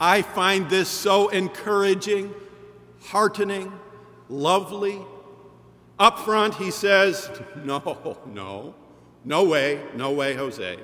I 0.00 0.22
find 0.22 0.68
this 0.68 0.88
so 0.88 1.28
encouraging, 1.28 2.34
heartening, 3.00 3.72
lovely. 4.28 5.00
Up 5.98 6.18
front, 6.18 6.54
he 6.54 6.70
says, 6.70 7.30
No, 7.64 8.18
no, 8.26 8.74
no 9.24 9.44
way, 9.44 9.82
no 9.94 10.12
way, 10.12 10.34
Jose. 10.34 10.78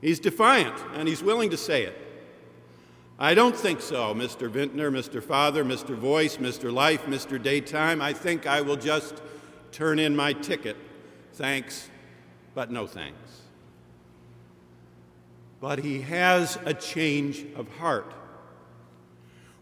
He's 0.00 0.18
defiant, 0.18 0.74
and 0.94 1.08
he's 1.08 1.22
willing 1.22 1.50
to 1.50 1.56
say 1.56 1.84
it. 1.84 1.96
I 3.18 3.34
don't 3.34 3.54
think 3.54 3.80
so, 3.80 4.12
Mr. 4.14 4.50
Vintner, 4.50 4.90
Mr. 4.90 5.22
Father, 5.22 5.64
Mr. 5.64 5.94
Voice, 5.94 6.38
Mr. 6.38 6.72
Life, 6.72 7.06
Mr. 7.06 7.40
Daytime. 7.40 8.02
I 8.02 8.12
think 8.12 8.46
I 8.46 8.60
will 8.62 8.76
just 8.76 9.22
turn 9.70 9.98
in 10.00 10.16
my 10.16 10.32
ticket. 10.32 10.76
Thanks, 11.34 11.88
but 12.54 12.70
no 12.70 12.86
thanks. 12.86 13.21
But 15.62 15.78
he 15.78 16.00
has 16.00 16.58
a 16.64 16.74
change 16.74 17.46
of 17.54 17.68
heart. 17.76 18.12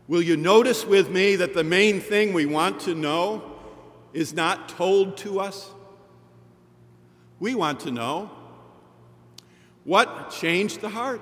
Will 0.08 0.22
you 0.22 0.34
notice 0.34 0.86
with 0.86 1.10
me 1.10 1.36
that 1.36 1.52
the 1.52 1.62
main 1.62 2.00
thing 2.00 2.32
we 2.32 2.46
want 2.46 2.80
to 2.80 2.94
know 2.94 3.42
is 4.14 4.32
not 4.32 4.70
told 4.70 5.18
to 5.18 5.40
us? 5.40 5.70
We 7.38 7.54
want 7.54 7.80
to 7.80 7.90
know 7.90 8.30
what 9.84 10.30
changed 10.30 10.80
the 10.80 10.88
heart? 10.88 11.20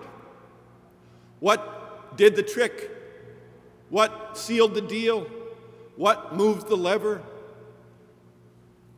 What 1.41 2.17
did 2.17 2.37
the 2.37 2.45
trick? 2.45 2.89
What 3.91 4.39
sealed 4.39 4.75
the 4.75 4.81
deal? 4.81 5.27
What 5.97 6.37
moved 6.37 6.69
the 6.69 6.77
lever? 6.77 7.21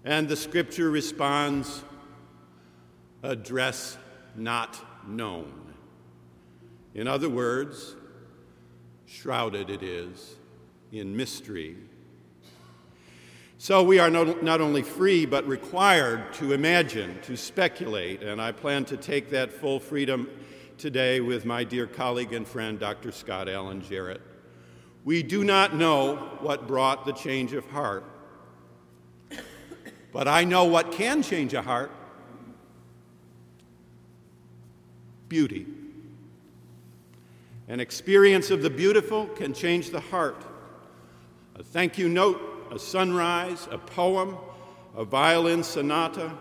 And 0.04 0.28
the 0.28 0.36
scripture 0.36 0.90
responds 0.90 1.82
address 3.22 3.96
not 4.36 4.78
known. 5.08 5.69
In 6.94 7.06
other 7.06 7.28
words, 7.28 7.94
shrouded 9.06 9.70
it 9.70 9.82
is 9.82 10.36
in 10.92 11.16
mystery 11.16 11.76
so 13.62 13.82
we 13.82 13.98
are 13.98 14.08
not 14.08 14.62
only 14.62 14.80
free, 14.80 15.26
but 15.26 15.46
required 15.46 16.32
to 16.32 16.54
imagine, 16.54 17.18
to 17.24 17.36
speculate, 17.36 18.22
and 18.22 18.40
I 18.40 18.52
plan 18.52 18.86
to 18.86 18.96
take 18.96 19.28
that 19.32 19.52
full 19.52 19.78
freedom 19.78 20.30
today 20.78 21.20
with 21.20 21.44
my 21.44 21.62
dear 21.62 21.86
colleague 21.86 22.32
and 22.32 22.48
friend, 22.48 22.78
Dr. 22.78 23.12
Scott 23.12 23.50
Allen 23.50 23.82
Jarrett. 23.82 24.22
We 25.04 25.22
do 25.22 25.44
not 25.44 25.76
know 25.76 26.16
what 26.40 26.66
brought 26.66 27.04
the 27.04 27.12
change 27.12 27.52
of 27.52 27.66
heart, 27.66 28.04
but 30.10 30.26
I 30.26 30.44
know 30.44 30.64
what 30.64 30.90
can 30.90 31.22
change 31.22 31.52
a 31.52 31.60
heart 31.60 31.92
beauty. 35.28 35.66
An 37.70 37.78
experience 37.78 38.50
of 38.50 38.62
the 38.62 38.68
beautiful 38.68 39.26
can 39.26 39.54
change 39.54 39.90
the 39.90 40.00
heart. 40.00 40.44
A 41.54 41.62
thank 41.62 41.98
you 41.98 42.08
note 42.08 42.66
a 42.72 42.80
sunrise, 42.80 43.68
a 43.70 43.78
poem, 43.78 44.36
a 44.96 45.04
violin 45.04 45.62
sonata, 45.62 46.32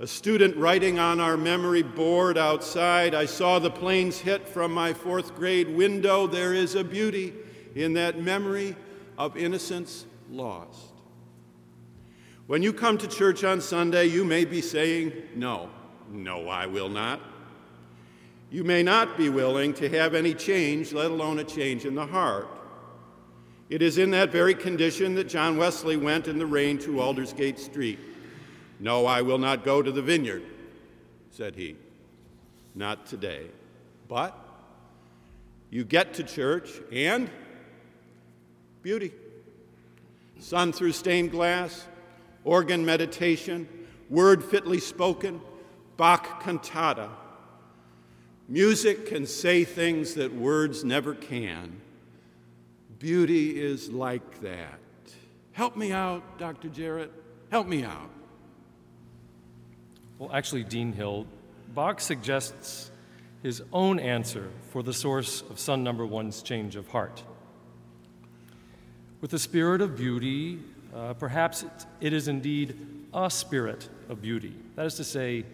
a 0.00 0.08
student 0.08 0.56
writing 0.56 0.98
on 0.98 1.20
our 1.20 1.36
memory 1.36 1.82
board 1.82 2.36
outside. 2.36 3.14
I 3.14 3.26
saw 3.26 3.60
the 3.60 3.70
planes 3.70 4.18
hit 4.18 4.48
from 4.48 4.74
my 4.74 4.92
fourth 4.92 5.36
grade 5.36 5.68
window. 5.68 6.26
There 6.26 6.52
is 6.52 6.74
a 6.74 6.82
beauty 6.82 7.32
in 7.76 7.92
that 7.92 8.20
memory 8.20 8.74
of 9.16 9.36
innocence 9.36 10.04
lost. 10.32 10.94
When 12.48 12.60
you 12.60 12.72
come 12.72 12.98
to 12.98 13.06
church 13.06 13.44
on 13.44 13.60
Sunday, 13.60 14.06
you 14.06 14.24
may 14.24 14.44
be 14.44 14.60
saying, 14.60 15.12
No, 15.36 15.70
no, 16.10 16.48
I 16.48 16.66
will 16.66 16.88
not. 16.88 17.20
You 18.52 18.64
may 18.64 18.82
not 18.82 19.16
be 19.16 19.30
willing 19.30 19.72
to 19.74 19.88
have 19.88 20.14
any 20.14 20.34
change, 20.34 20.92
let 20.92 21.10
alone 21.10 21.38
a 21.38 21.44
change 21.44 21.86
in 21.86 21.94
the 21.94 22.04
heart. 22.04 22.46
It 23.70 23.80
is 23.80 23.96
in 23.96 24.10
that 24.10 24.30
very 24.30 24.54
condition 24.54 25.14
that 25.14 25.26
John 25.26 25.56
Wesley 25.56 25.96
went 25.96 26.28
in 26.28 26.38
the 26.38 26.44
rain 26.44 26.76
to 26.80 27.00
Aldersgate 27.00 27.58
Street. 27.58 27.98
No, 28.78 29.06
I 29.06 29.22
will 29.22 29.38
not 29.38 29.64
go 29.64 29.80
to 29.80 29.90
the 29.90 30.02
vineyard, 30.02 30.42
said 31.30 31.56
he. 31.56 31.76
Not 32.74 33.06
today. 33.06 33.46
But 34.06 34.38
you 35.70 35.82
get 35.82 36.12
to 36.14 36.22
church 36.22 36.68
and 36.92 37.30
beauty. 38.82 39.12
Sun 40.40 40.74
through 40.74 40.92
stained 40.92 41.30
glass, 41.30 41.86
organ 42.44 42.84
meditation, 42.84 43.66
word 44.10 44.44
fitly 44.44 44.78
spoken, 44.78 45.40
Bach 45.96 46.42
cantata. 46.42 47.08
Music 48.52 49.06
can 49.06 49.24
say 49.24 49.64
things 49.64 50.12
that 50.12 50.34
words 50.34 50.84
never 50.84 51.14
can. 51.14 51.80
Beauty 52.98 53.58
is 53.58 53.88
like 53.88 54.42
that. 54.42 54.78
Help 55.52 55.74
me 55.74 55.90
out, 55.90 56.38
Dr. 56.38 56.68
Jarrett. 56.68 57.10
Help 57.50 57.66
me 57.66 57.82
out. 57.82 58.10
Well, 60.18 60.30
actually, 60.34 60.64
Dean 60.64 60.92
Hill, 60.92 61.26
Bach 61.74 61.98
suggests 61.98 62.90
his 63.42 63.62
own 63.72 63.98
answer 63.98 64.50
for 64.68 64.82
the 64.82 64.92
source 64.92 65.40
of 65.48 65.58
son 65.58 65.82
number 65.82 66.04
one's 66.04 66.42
change 66.42 66.76
of 66.76 66.88
heart. 66.88 67.22
With 69.22 69.30
the 69.30 69.38
spirit 69.38 69.80
of 69.80 69.96
beauty, 69.96 70.58
uh, 70.94 71.14
perhaps 71.14 71.64
it 72.02 72.12
is 72.12 72.28
indeed 72.28 73.06
a 73.14 73.30
spirit 73.30 73.88
of 74.10 74.20
beauty. 74.20 74.54
That 74.76 74.84
is 74.84 74.96
to 74.96 75.04
say, 75.04 75.46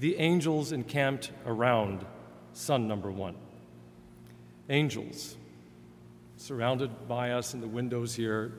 the 0.00 0.16
angels 0.16 0.72
encamped 0.72 1.30
around 1.46 2.04
son 2.52 2.88
number 2.88 3.10
one. 3.10 3.34
Angels, 4.68 5.36
surrounded 6.36 7.08
by 7.08 7.32
us 7.32 7.54
in 7.54 7.60
the 7.60 7.68
windows 7.68 8.14
here, 8.14 8.52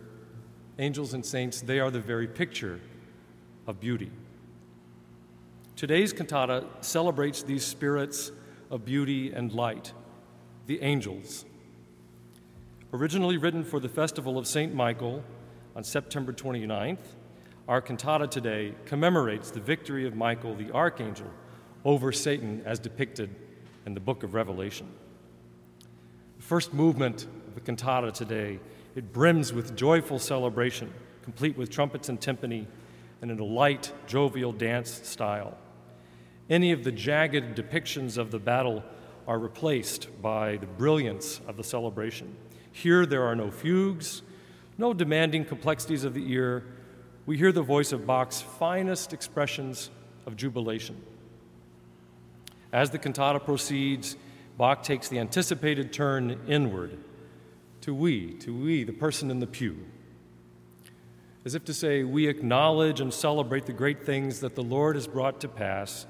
angels 0.80 1.14
and 1.14 1.26
saints, 1.26 1.62
they 1.62 1.80
are 1.80 1.92
the 1.92 2.00
very 2.00 2.28
picture 2.28 2.80
of 3.68 3.80
beauty. 3.80 4.12
Today's 5.76 6.14
cantata 6.14 6.66
celebrates 6.82 7.44
these 7.44 7.66
spirits 7.66 8.32
of 8.70 8.86
beauty 8.86 9.32
and 9.32 9.52
light, 9.52 9.94
the 10.68 10.82
angels. 10.82 11.46
Originally 12.94 13.38
written 13.38 13.64
for 13.64 13.80
the 13.80 13.90
festival 13.90 14.38
of 14.38 14.48
St. 14.48 14.74
Michael 14.74 15.24
on 15.76 15.84
September 15.84 16.32
29th, 16.32 17.16
our 17.68 17.82
cantata 17.82 18.28
today 18.28 18.76
commemorates 18.86 19.50
the 19.50 19.60
victory 19.60 20.06
of 20.06 20.16
Michael 20.16 20.56
the 20.56 20.72
archangel 20.72 21.32
over 21.86 22.12
Satan 22.12 22.62
as 22.66 22.78
depicted 22.80 23.34
in 23.86 23.94
the 23.94 24.00
book 24.00 24.24
of 24.24 24.34
Revelation. 24.34 24.88
The 26.38 26.44
first 26.44 26.74
movement 26.74 27.26
of 27.48 27.56
the 27.56 27.62
cantata 27.62 28.12
today. 28.12 28.60
It 28.96 29.12
brims 29.12 29.54
with 29.54 29.76
joyful 29.76 30.20
celebration, 30.20 30.94
complete 31.24 31.58
with 31.58 31.70
trumpets 31.70 32.10
and 32.10 32.20
timpani, 32.20 32.68
and 33.22 33.32
in 33.32 33.40
a 33.40 33.44
light, 33.44 33.92
jovial 34.08 34.52
dance 34.52 35.08
style. 35.08 35.58
Any 36.50 36.72
of 36.72 36.84
the 36.84 36.92
jagged 36.92 37.56
depictions 37.56 38.18
of 38.18 38.32
the 38.32 38.40
battle 38.40 38.84
are 39.28 39.40
replaced 39.40 40.10
by 40.22 40.58
the 40.58 40.66
brilliance 40.66 41.40
of 41.48 41.58
the 41.58 41.64
celebration. 41.64 42.36
Here, 42.72 43.06
there 43.06 43.24
are 43.24 43.36
no 43.36 43.50
fugues, 43.50 44.22
no 44.78 44.94
demanding 44.94 45.46
complexities 45.46 46.04
of 46.04 46.14
the 46.14 46.32
ear. 46.32 46.66
We 47.26 47.38
hear 47.38 47.52
the 47.52 47.62
voice 47.62 47.94
of 47.94 48.06
Bach's 48.06 48.42
finest 48.42 49.14
expressions 49.14 49.90
of 50.26 50.36
jubilation. 50.36 51.02
As 52.74 52.90
the 52.90 52.98
cantata 52.98 53.40
proceeds, 53.40 54.18
Bach 54.58 54.82
takes 54.84 55.08
the 55.08 55.20
anticipated 55.20 55.94
turn 55.94 56.42
inward 56.48 56.98
to 57.82 57.94
we, 57.94 58.34
to 58.40 58.54
we, 58.54 58.84
the 58.84 58.92
person 58.92 59.30
in 59.30 59.40
the 59.40 59.48
pew. 59.48 59.86
as 61.46 61.54
if 61.54 61.64
to 61.66 61.74
say, 61.74 62.04
We 62.04 62.28
acknowledge 62.28 63.00
and 63.00 63.14
celebrate 63.14 63.68
the 63.68 63.74
great 63.74 64.04
things 64.04 64.40
that 64.40 64.56
the 64.56 64.64
Lord 64.64 64.96
has 64.96 65.08
brought 65.08 65.40
to 65.42 65.48
pass, 65.48 66.08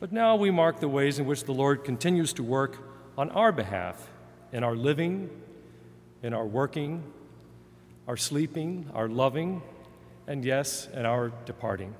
but 0.00 0.12
now 0.12 0.34
we 0.34 0.50
mark 0.50 0.80
the 0.80 0.88
ways 0.88 1.18
in 1.18 1.26
which 1.26 1.44
the 1.44 1.52
Lord 1.52 1.84
continues 1.84 2.32
to 2.34 2.42
work 2.42 2.78
on 3.18 3.30
our 3.30 3.52
behalf 3.52 4.08
in 4.52 4.64
our 4.64 4.76
living, 4.76 5.30
in 6.22 6.34
our 6.34 6.46
working, 6.46 7.02
our 8.06 8.16
sleeping, 8.16 8.88
our 8.94 9.08
loving, 9.08 9.62
and 10.26 10.44
yes, 10.44 10.88
in 10.94 11.06
our 11.06 11.32
departing. 11.46 11.94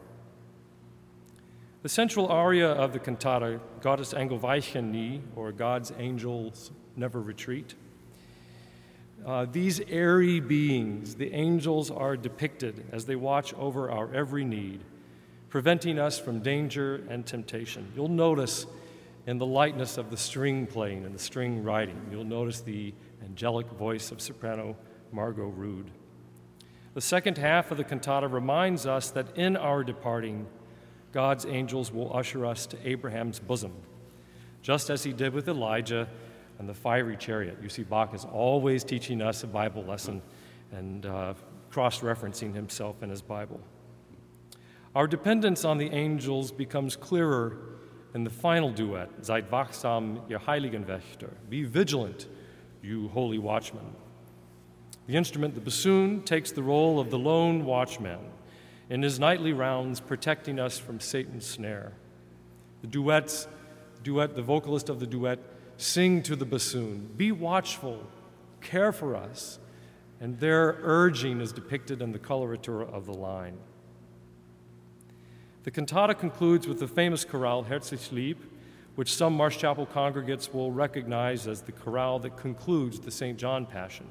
The 1.83 1.89
central 1.89 2.29
aria 2.29 2.71
of 2.71 2.93
the 2.93 3.01
cantata, 3.01 3.61
Gottes 3.81 4.15
Engel 4.15 4.39
nie, 4.83 5.21
or 5.35 5.51
God's 5.51 5.93
angels 5.99 6.71
never 6.95 7.21
retreat, 7.21 7.75
uh, 9.27 9.47
these 9.51 9.81
airy 9.89 10.39
beings, 10.39 11.17
the 11.17 11.33
angels, 11.33 11.91
are 11.91 12.17
depicted 12.17 12.85
as 12.93 13.07
they 13.07 13.17
watch 13.17 13.53
over 13.55 13.91
our 13.91 14.15
every 14.15 14.45
need, 14.45 14.85
preventing 15.49 15.99
us 15.99 16.21
from 16.21 16.41
danger 16.41 17.05
and 17.09 17.27
temptation. 17.27 17.91
You'll 17.97 18.09
notice 18.09 18.67
in 19.27 19.39
the 19.39 19.47
lightness 19.47 19.99
of 19.99 20.11
the 20.11 20.17
string 20.17 20.69
playing 20.69 21.05
and 21.05 21.13
the 21.15 21.21
string 21.21 21.65
writing, 21.65 22.01
you'll 22.13 22.25
notice 22.25 22.61
the 22.61 22.95
angelic 23.25 23.69
voice 23.71 24.13
of 24.13 24.21
soprano 24.21 24.77
Margot 25.13 25.49
Rood. 25.49 25.91
The 26.95 27.01
second 27.01 27.39
half 27.39 27.71
of 27.71 27.77
the 27.77 27.85
cantata 27.85 28.29
reminds 28.29 28.87
us 28.87 29.11
that 29.11 29.37
in 29.37 29.57
our 29.57 29.83
departing, 29.83 30.47
God's 31.13 31.45
angels 31.45 31.93
will 31.93 32.15
usher 32.17 32.47
us 32.47 32.67
to 32.67 32.89
Abraham's 32.89 33.39
bosom, 33.39 33.73
just 34.63 34.89
as 34.89 35.05
he 35.05 35.13
did 35.13 35.35
with 35.35 35.49
Elijah 35.49 36.09
and 36.59 36.69
the 36.69 36.75
fiery 36.75 37.17
chariot. 37.17 37.59
You 37.63 37.69
see, 37.69 37.83
Bach 37.83 38.15
is 38.15 38.25
always 38.25 38.83
teaching 38.83 39.21
us 39.21 39.45
a 39.45 39.47
Bible 39.47 39.85
lesson 39.85 40.23
and 40.73 41.05
uh, 41.05 41.35
cross 41.71 42.01
referencing 42.01 42.55
himself 42.55 43.03
in 43.03 43.11
his 43.11 43.21
Bible. 43.21 43.61
Our 44.95 45.07
dependence 45.07 45.65
on 45.65 45.79
the 45.79 45.91
angels 45.91 46.51
becomes 46.51 46.97
clearer 46.97 47.59
in 48.15 48.25
the 48.25 48.31
final 48.31 48.71
duet, 48.71 49.09
Seid 49.23 49.51
wachsam, 49.51 50.21
ihr 50.29 50.39
heiligen 50.39 50.85
Wächter. 50.85 51.31
Be 51.49 51.65
vigilant, 51.65 52.27
you 52.83 53.09
holy 53.09 53.39
watchmen. 53.39 53.95
The 55.07 55.17
instrument, 55.17 55.55
the 55.55 55.61
bassoon, 55.61 56.23
takes 56.23 56.53
the 56.53 56.63
role 56.63 57.01
of 57.01 57.11
the 57.11 57.19
lone 57.19 57.65
watchman 57.65 58.19
in 58.93 59.01
his 59.01 59.19
nightly 59.19 59.55
rounds, 59.55 60.01
protecting 60.01 60.61
us 60.61 60.79
from 60.79 61.01
Satan's 61.01 61.47
snare. 61.47 61.93
The 62.83 62.87
duets, 62.89 63.49
duet, 64.03 64.37
the 64.37 64.43
vocalist 64.43 64.91
of 64.91 65.01
the 65.01 65.07
duet 65.07 65.39
sing 65.79 66.23
to 66.25 66.37
the 66.37 66.45
bassoon, 66.45 67.09
Be 67.17 67.33
watchful, 67.33 68.07
care 68.61 68.93
for 68.93 69.17
us. 69.17 69.59
And 70.21 70.39
their 70.41 70.77
urging 70.83 71.41
is 71.41 71.55
depicted 71.55 72.03
in 72.03 72.13
the 72.13 72.19
coloratura 72.19 72.87
of 72.93 73.07
the 73.07 73.15
line. 73.15 73.57
The 75.63 75.71
cantata 75.71 76.15
concludes 76.15 76.69
with 76.69 76.79
the 76.79 76.87
famous 76.87 77.25
chorale 77.25 77.65
Herzlich 77.65 78.13
lieb, 78.13 78.37
which 78.95 79.15
some 79.15 79.33
Marsh 79.33 79.57
Chapel 79.57 79.87
congregates 79.87 80.53
will 80.53 80.71
recognize 80.71 81.47
as 81.47 81.63
the 81.63 81.73
chorale 81.73 82.19
that 82.19 82.37
concludes 82.37 83.01
the 83.01 83.11
St. 83.11 83.39
John 83.39 83.65
Passion. 83.65 84.07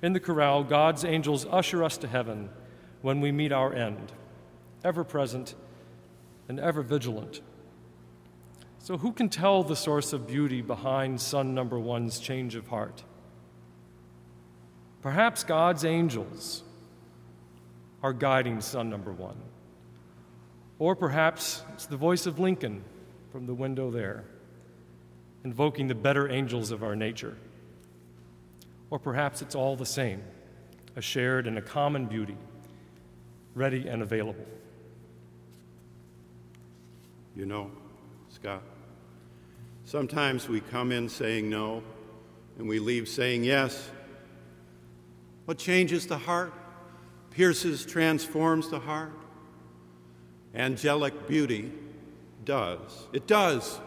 In 0.00 0.14
the 0.14 0.20
chorale, 0.20 0.64
God's 0.64 1.04
angels 1.04 1.44
usher 1.50 1.84
us 1.84 1.98
to 1.98 2.08
heaven 2.08 2.48
when 3.02 3.20
we 3.20 3.32
meet 3.32 3.52
our 3.52 3.72
end, 3.72 4.12
ever 4.84 5.04
present 5.04 5.54
and 6.48 6.58
ever 6.60 6.82
vigilant. 6.82 7.40
So, 8.78 8.96
who 8.96 9.12
can 9.12 9.28
tell 9.28 9.62
the 9.62 9.76
source 9.76 10.12
of 10.12 10.26
beauty 10.26 10.62
behind 10.62 11.20
son 11.20 11.54
number 11.54 11.78
one's 11.78 12.18
change 12.18 12.54
of 12.54 12.68
heart? 12.68 13.04
Perhaps 15.02 15.44
God's 15.44 15.84
angels 15.84 16.62
are 18.02 18.12
guiding 18.12 18.60
son 18.60 18.90
number 18.90 19.12
one. 19.12 19.36
Or 20.78 20.96
perhaps 20.96 21.62
it's 21.74 21.86
the 21.86 21.96
voice 21.96 22.26
of 22.26 22.38
Lincoln 22.38 22.82
from 23.30 23.46
the 23.46 23.54
window 23.54 23.90
there, 23.90 24.24
invoking 25.44 25.88
the 25.88 25.94
better 25.94 26.30
angels 26.30 26.70
of 26.70 26.82
our 26.82 26.96
nature. 26.96 27.36
Or 28.88 28.98
perhaps 28.98 29.42
it's 29.42 29.54
all 29.54 29.76
the 29.76 29.86
same, 29.86 30.22
a 30.96 31.02
shared 31.02 31.46
and 31.46 31.58
a 31.58 31.62
common 31.62 32.06
beauty, 32.06 32.36
ready 33.54 33.88
and 33.88 34.02
available. 34.02 34.46
You 37.36 37.46
know, 37.46 37.70
Scott. 38.28 38.62
Sometimes 39.84 40.48
we 40.48 40.60
come 40.60 40.92
in 40.92 41.08
saying 41.08 41.50
no, 41.50 41.82
and 42.58 42.68
we 42.68 42.78
leave 42.78 43.08
saying 43.08 43.44
yes. 43.44 43.90
What 45.46 45.58
changes 45.58 46.06
the 46.06 46.18
heart, 46.18 46.52
pierces, 47.30 47.84
transforms 47.84 48.68
the 48.68 48.78
heart? 48.78 49.12
Angelic 50.54 51.26
beauty 51.28 51.72
does. 52.44 53.06
It 53.12 53.26
does. 53.26 53.80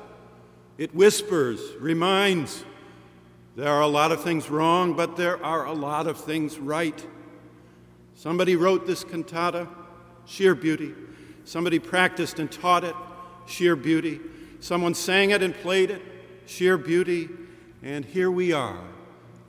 It 0.77 0.93
whispers, 0.95 1.61
reminds. 1.79 2.65
There 3.55 3.69
are 3.69 3.81
a 3.81 3.87
lot 3.87 4.11
of 4.11 4.23
things 4.23 4.49
wrong, 4.49 4.95
but 4.95 5.15
there 5.15 5.43
are 5.43 5.65
a 5.65 5.73
lot 5.73 6.07
of 6.07 6.19
things 6.19 6.57
right. 6.57 7.05
Somebody 8.23 8.55
wrote 8.55 8.87
this 8.87 9.03
cantata, 9.03 9.67
sheer 10.23 10.55
beauty. 10.55 10.93
Somebody 11.43 11.77
practiced 11.77 12.39
and 12.39 12.49
taught 12.49 12.85
it, 12.85 12.95
sheer 13.45 13.75
beauty. 13.75 14.21
Someone 14.61 14.93
sang 14.93 15.31
it 15.31 15.43
and 15.43 15.53
played 15.53 15.91
it, 15.91 16.01
sheer 16.45 16.77
beauty. 16.77 17.27
And 17.81 18.05
here 18.05 18.31
we 18.31 18.53
are, 18.53 18.79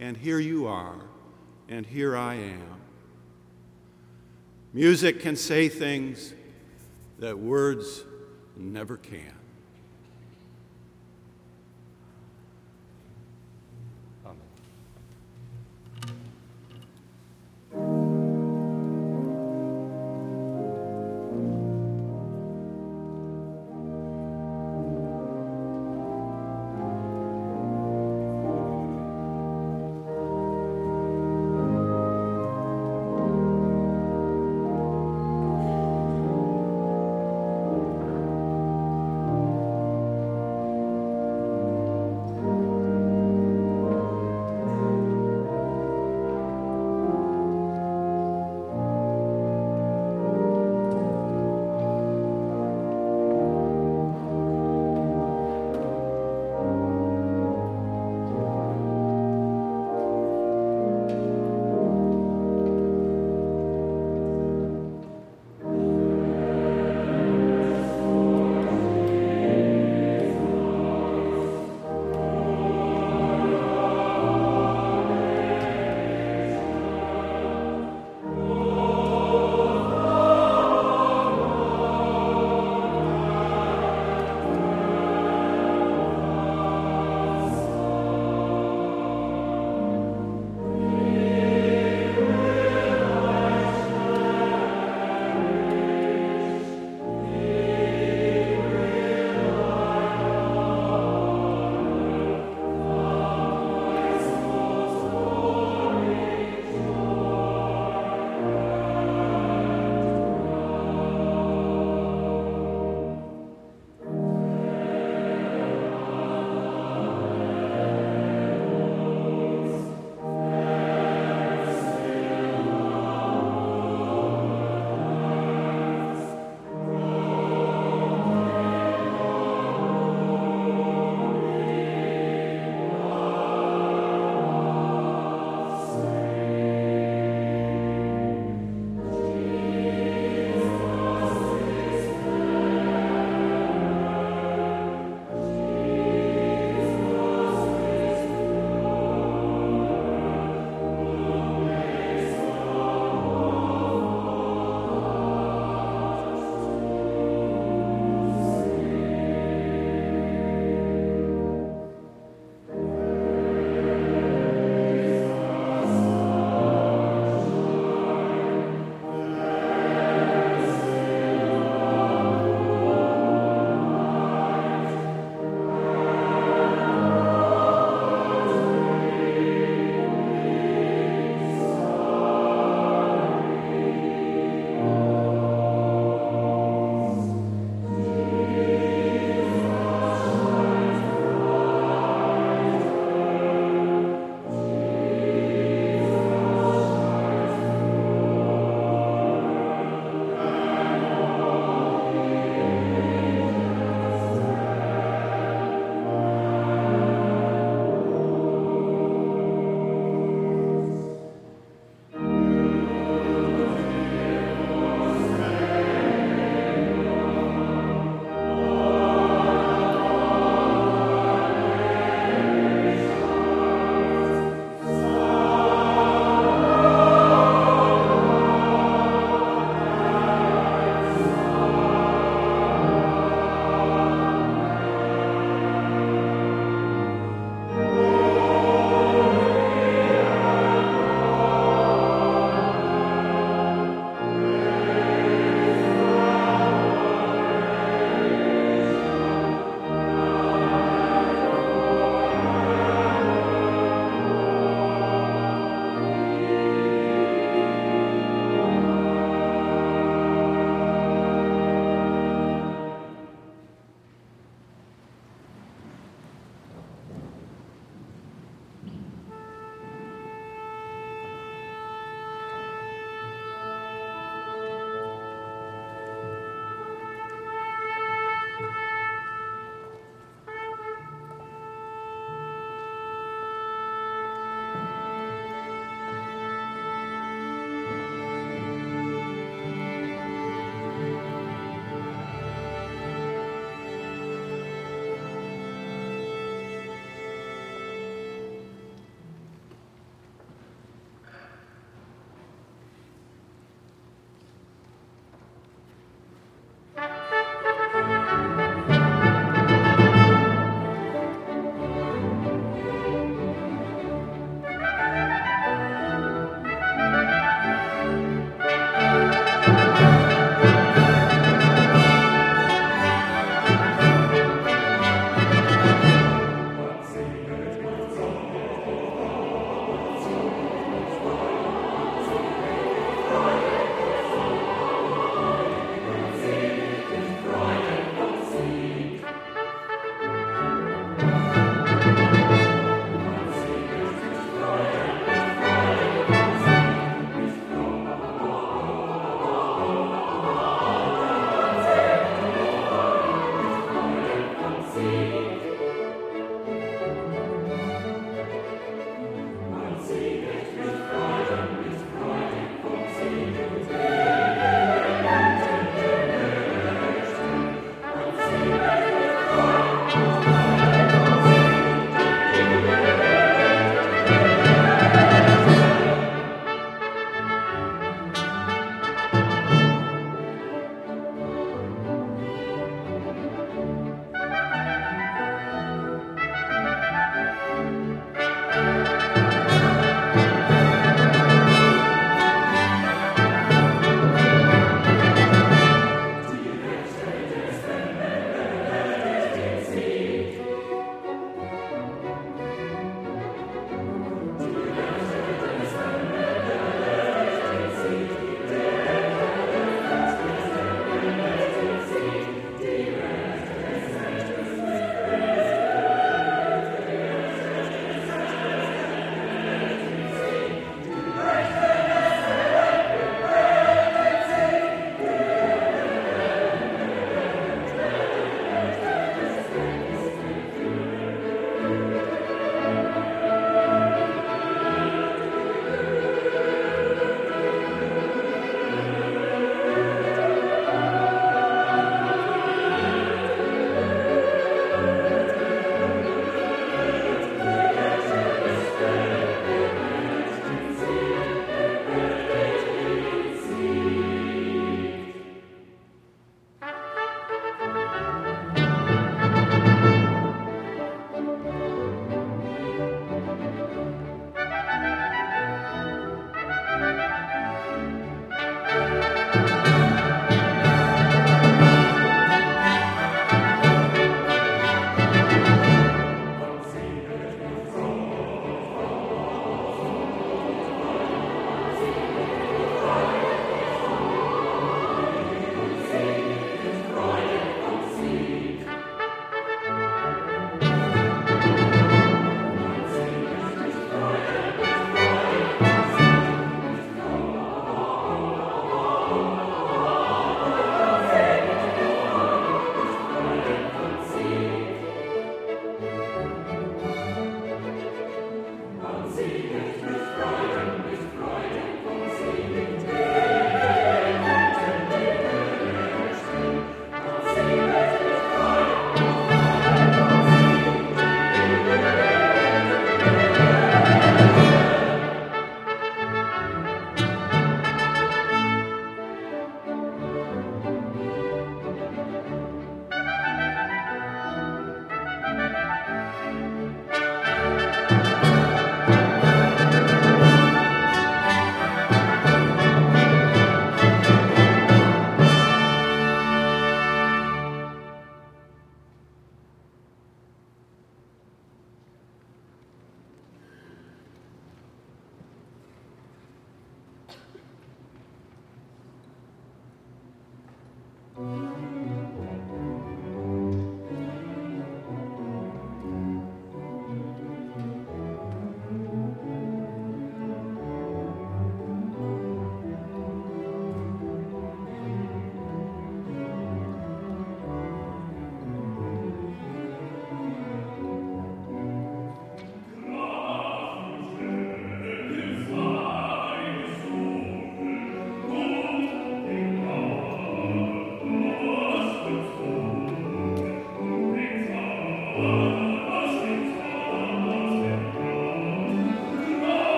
and 0.00 0.16
here 0.16 0.40
you 0.40 0.66
are, 0.66 0.96
and 1.68 1.86
here 1.86 2.16
I 2.16 2.34
am. 2.34 2.80
Music 4.72 5.20
can 5.20 5.36
say 5.36 5.68
things 5.68 6.34
that 7.20 7.38
words 7.38 8.02
never 8.56 8.96
can. 8.96 9.36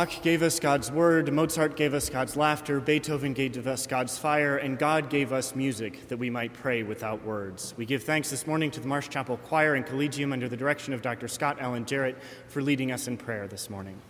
Bach 0.00 0.22
gave 0.22 0.42
us 0.42 0.58
God's 0.58 0.90
word, 0.90 1.30
Mozart 1.30 1.76
gave 1.76 1.92
us 1.92 2.08
God's 2.08 2.34
laughter, 2.34 2.80
Beethoven 2.80 3.34
gave 3.34 3.66
us 3.66 3.86
God's 3.86 4.16
fire, 4.16 4.56
and 4.56 4.78
God 4.78 5.10
gave 5.10 5.30
us 5.30 5.54
music 5.54 6.08
that 6.08 6.16
we 6.16 6.30
might 6.30 6.54
pray 6.54 6.82
without 6.82 7.22
words. 7.22 7.74
We 7.76 7.84
give 7.84 8.02
thanks 8.04 8.30
this 8.30 8.46
morning 8.46 8.70
to 8.70 8.80
the 8.80 8.88
Marsh 8.88 9.10
Chapel 9.10 9.36
Choir 9.36 9.74
and 9.74 9.84
Collegium 9.84 10.32
under 10.32 10.48
the 10.48 10.56
direction 10.56 10.94
of 10.94 11.02
Dr. 11.02 11.28
Scott 11.28 11.58
Allen 11.60 11.84
Jarrett 11.84 12.16
for 12.48 12.62
leading 12.62 12.90
us 12.92 13.08
in 13.08 13.18
prayer 13.18 13.46
this 13.46 13.68
morning. 13.68 14.00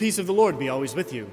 Peace 0.00 0.18
of 0.18 0.26
the 0.26 0.32
Lord 0.32 0.58
be 0.58 0.70
always 0.70 0.94
with 0.94 1.12
you. 1.12 1.30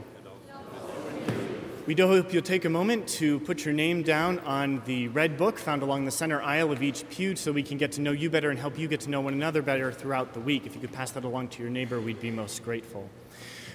We 1.86 1.95
do 1.95 2.05
hope 2.05 2.34
you'll 2.34 2.41
take 2.41 2.65
a 2.65 2.70
moment 2.70 3.07
to 3.07 3.39
put 3.39 3.63
your 3.63 3.74
name 3.74 4.03
down 4.03 4.39
on 4.39 4.82
the 4.84 5.07
red 5.07 5.38
book 5.38 5.57
found 5.57 5.84
along 5.84 6.03
the 6.03 6.11
center 6.11 6.41
aisle 6.41 6.74
of 6.74 6.84
each 6.84 7.09
pew 7.09 7.38
so 7.38 7.53
we 7.53 7.63
can 7.63 7.78
get 7.78 7.93
to 7.93 8.01
know 8.01 8.11
you 8.11 8.30
better 8.30 8.49
and 8.49 8.59
help 8.59 8.78
you 8.78 8.89
get 8.89 8.99
to 8.99 9.09
know 9.09 9.22
one 9.22 9.34
another 9.34 9.61
better 9.61 9.93
throughout 9.93 10.34
the 10.34 10.41
week. 10.41 10.65
If 10.65 10.76
you 10.76 10.82
could 10.82 10.91
pass 10.91 11.11
that 11.11 11.24
along 11.24 11.47
to 11.51 11.61
your 11.61 11.72
neighbor, 11.72 12.01
we'd 12.01 12.20
be 12.20 12.30
most 12.30 12.61
grateful. 12.61 13.09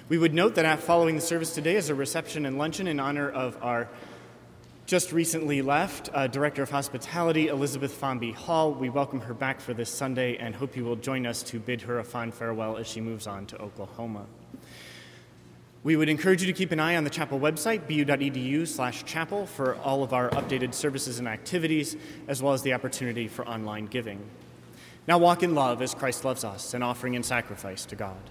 We 0.09 0.19
would 0.19 0.35
note 0.35 0.53
that 0.55 0.79
following 0.81 1.15
the 1.15 1.21
service 1.21 1.55
today 1.55 1.75
is 1.75 1.89
a 1.89 1.95
reception 1.95 2.45
and 2.45 2.59
luncheon 2.59 2.85
in 2.85 2.99
honor 2.99 3.31
of 3.31 3.57
our 3.63 3.89
just 4.85 5.11
recently 5.11 5.63
left 5.63 6.11
uh, 6.13 6.27
Director 6.27 6.61
of 6.61 6.69
Hospitality, 6.69 7.47
Elizabeth 7.47 7.99
Fomby 7.99 8.35
Hall. 8.35 8.71
We 8.71 8.89
welcome 8.89 9.21
her 9.21 9.33
back 9.33 9.59
for 9.59 9.73
this 9.73 9.89
Sunday 9.89 10.37
and 10.37 10.53
hope 10.53 10.77
you 10.77 10.85
will 10.85 10.97
join 10.97 11.25
us 11.25 11.41
to 11.45 11.59
bid 11.59 11.81
her 11.81 11.97
a 11.97 12.03
fond 12.03 12.35
farewell 12.35 12.77
as 12.77 12.85
she 12.85 13.01
moves 13.01 13.25
on 13.25 13.47
to 13.47 13.59
Oklahoma. 13.59 14.27
We 15.83 15.97
would 15.97 16.07
encourage 16.07 16.41
you 16.41 16.47
to 16.47 16.53
keep 16.53 16.71
an 16.71 16.79
eye 16.79 16.95
on 16.95 17.03
the 17.03 17.09
chapel 17.09 17.37
website, 17.37 17.87
bu.edu 17.87 18.65
slash 18.65 19.03
chapel, 19.03 19.45
for 19.45 19.75
all 19.75 20.01
of 20.01 20.13
our 20.13 20.29
updated 20.29 20.73
services 20.73 21.19
and 21.19 21.27
activities, 21.27 21.97
as 22.29 22.41
well 22.41 22.53
as 22.53 22.61
the 22.61 22.71
opportunity 22.71 23.27
for 23.27 23.45
online 23.45 23.87
giving. 23.87 24.21
Now 25.09 25.17
walk 25.17 25.43
in 25.43 25.55
love 25.55 25.81
as 25.81 25.93
Christ 25.93 26.23
loves 26.23 26.45
us, 26.45 26.73
an 26.73 26.83
offering 26.83 27.17
and 27.17 27.25
sacrifice 27.25 27.85
to 27.87 27.97
God. 27.97 28.29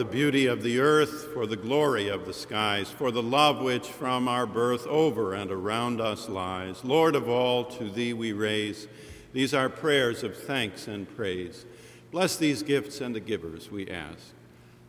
The 0.00 0.04
beauty 0.06 0.46
of 0.46 0.62
the 0.62 0.80
earth, 0.80 1.28
for 1.34 1.46
the 1.46 1.56
glory 1.56 2.08
of 2.08 2.24
the 2.24 2.32
skies, 2.32 2.90
for 2.90 3.10
the 3.10 3.22
love 3.22 3.60
which 3.60 3.86
from 3.86 4.28
our 4.28 4.46
birth 4.46 4.86
over 4.86 5.34
and 5.34 5.52
around 5.52 6.00
us 6.00 6.26
lies. 6.26 6.82
Lord 6.82 7.14
of 7.14 7.28
all, 7.28 7.64
to 7.64 7.90
thee 7.90 8.14
we 8.14 8.32
raise. 8.32 8.88
These 9.34 9.52
are 9.52 9.68
prayers 9.68 10.22
of 10.22 10.34
thanks 10.34 10.88
and 10.88 11.06
praise. 11.16 11.66
Bless 12.10 12.38
these 12.38 12.62
gifts 12.62 13.02
and 13.02 13.14
the 13.14 13.20
givers, 13.20 13.70
we 13.70 13.90
ask. 13.90 14.32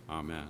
Amen. 0.10 0.48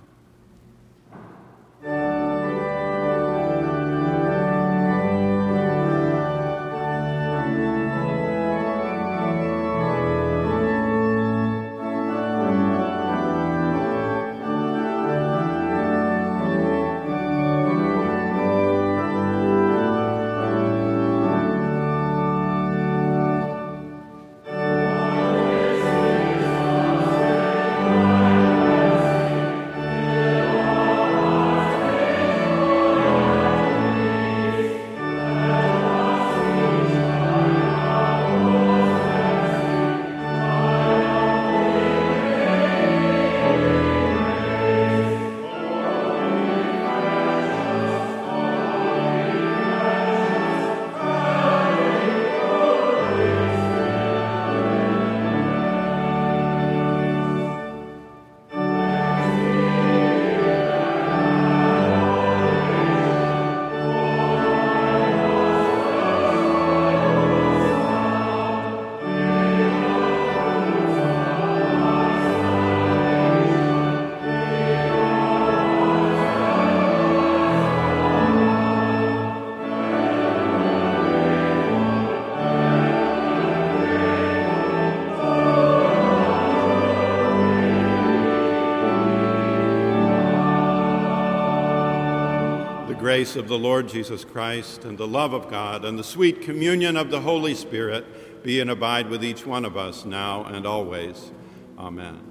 Grace 93.12 93.36
of 93.36 93.50
the 93.50 93.60
Lord 93.60 93.90
Jesus 93.90 94.24
Christ 94.24 94.86
and 94.86 94.98
the 94.98 95.06
love 95.06 95.34
of 95.34 95.50
God 95.50 95.84
and 95.84 96.00
the 96.00 96.04
sweet 96.04 96.42
communion 96.44 96.96
of 96.96 97.12
the 97.12 97.20
Holy 97.20 97.54
Spirit 97.54 98.42
be 98.42 98.62
and 98.62 98.70
abide 98.70 99.10
with 99.10 99.22
each 99.22 99.46
one 99.46 99.66
of 99.66 99.76
us 99.76 100.06
now 100.06 100.46
and 100.46 100.66
always. 100.66 101.30
Amen. 101.78 102.31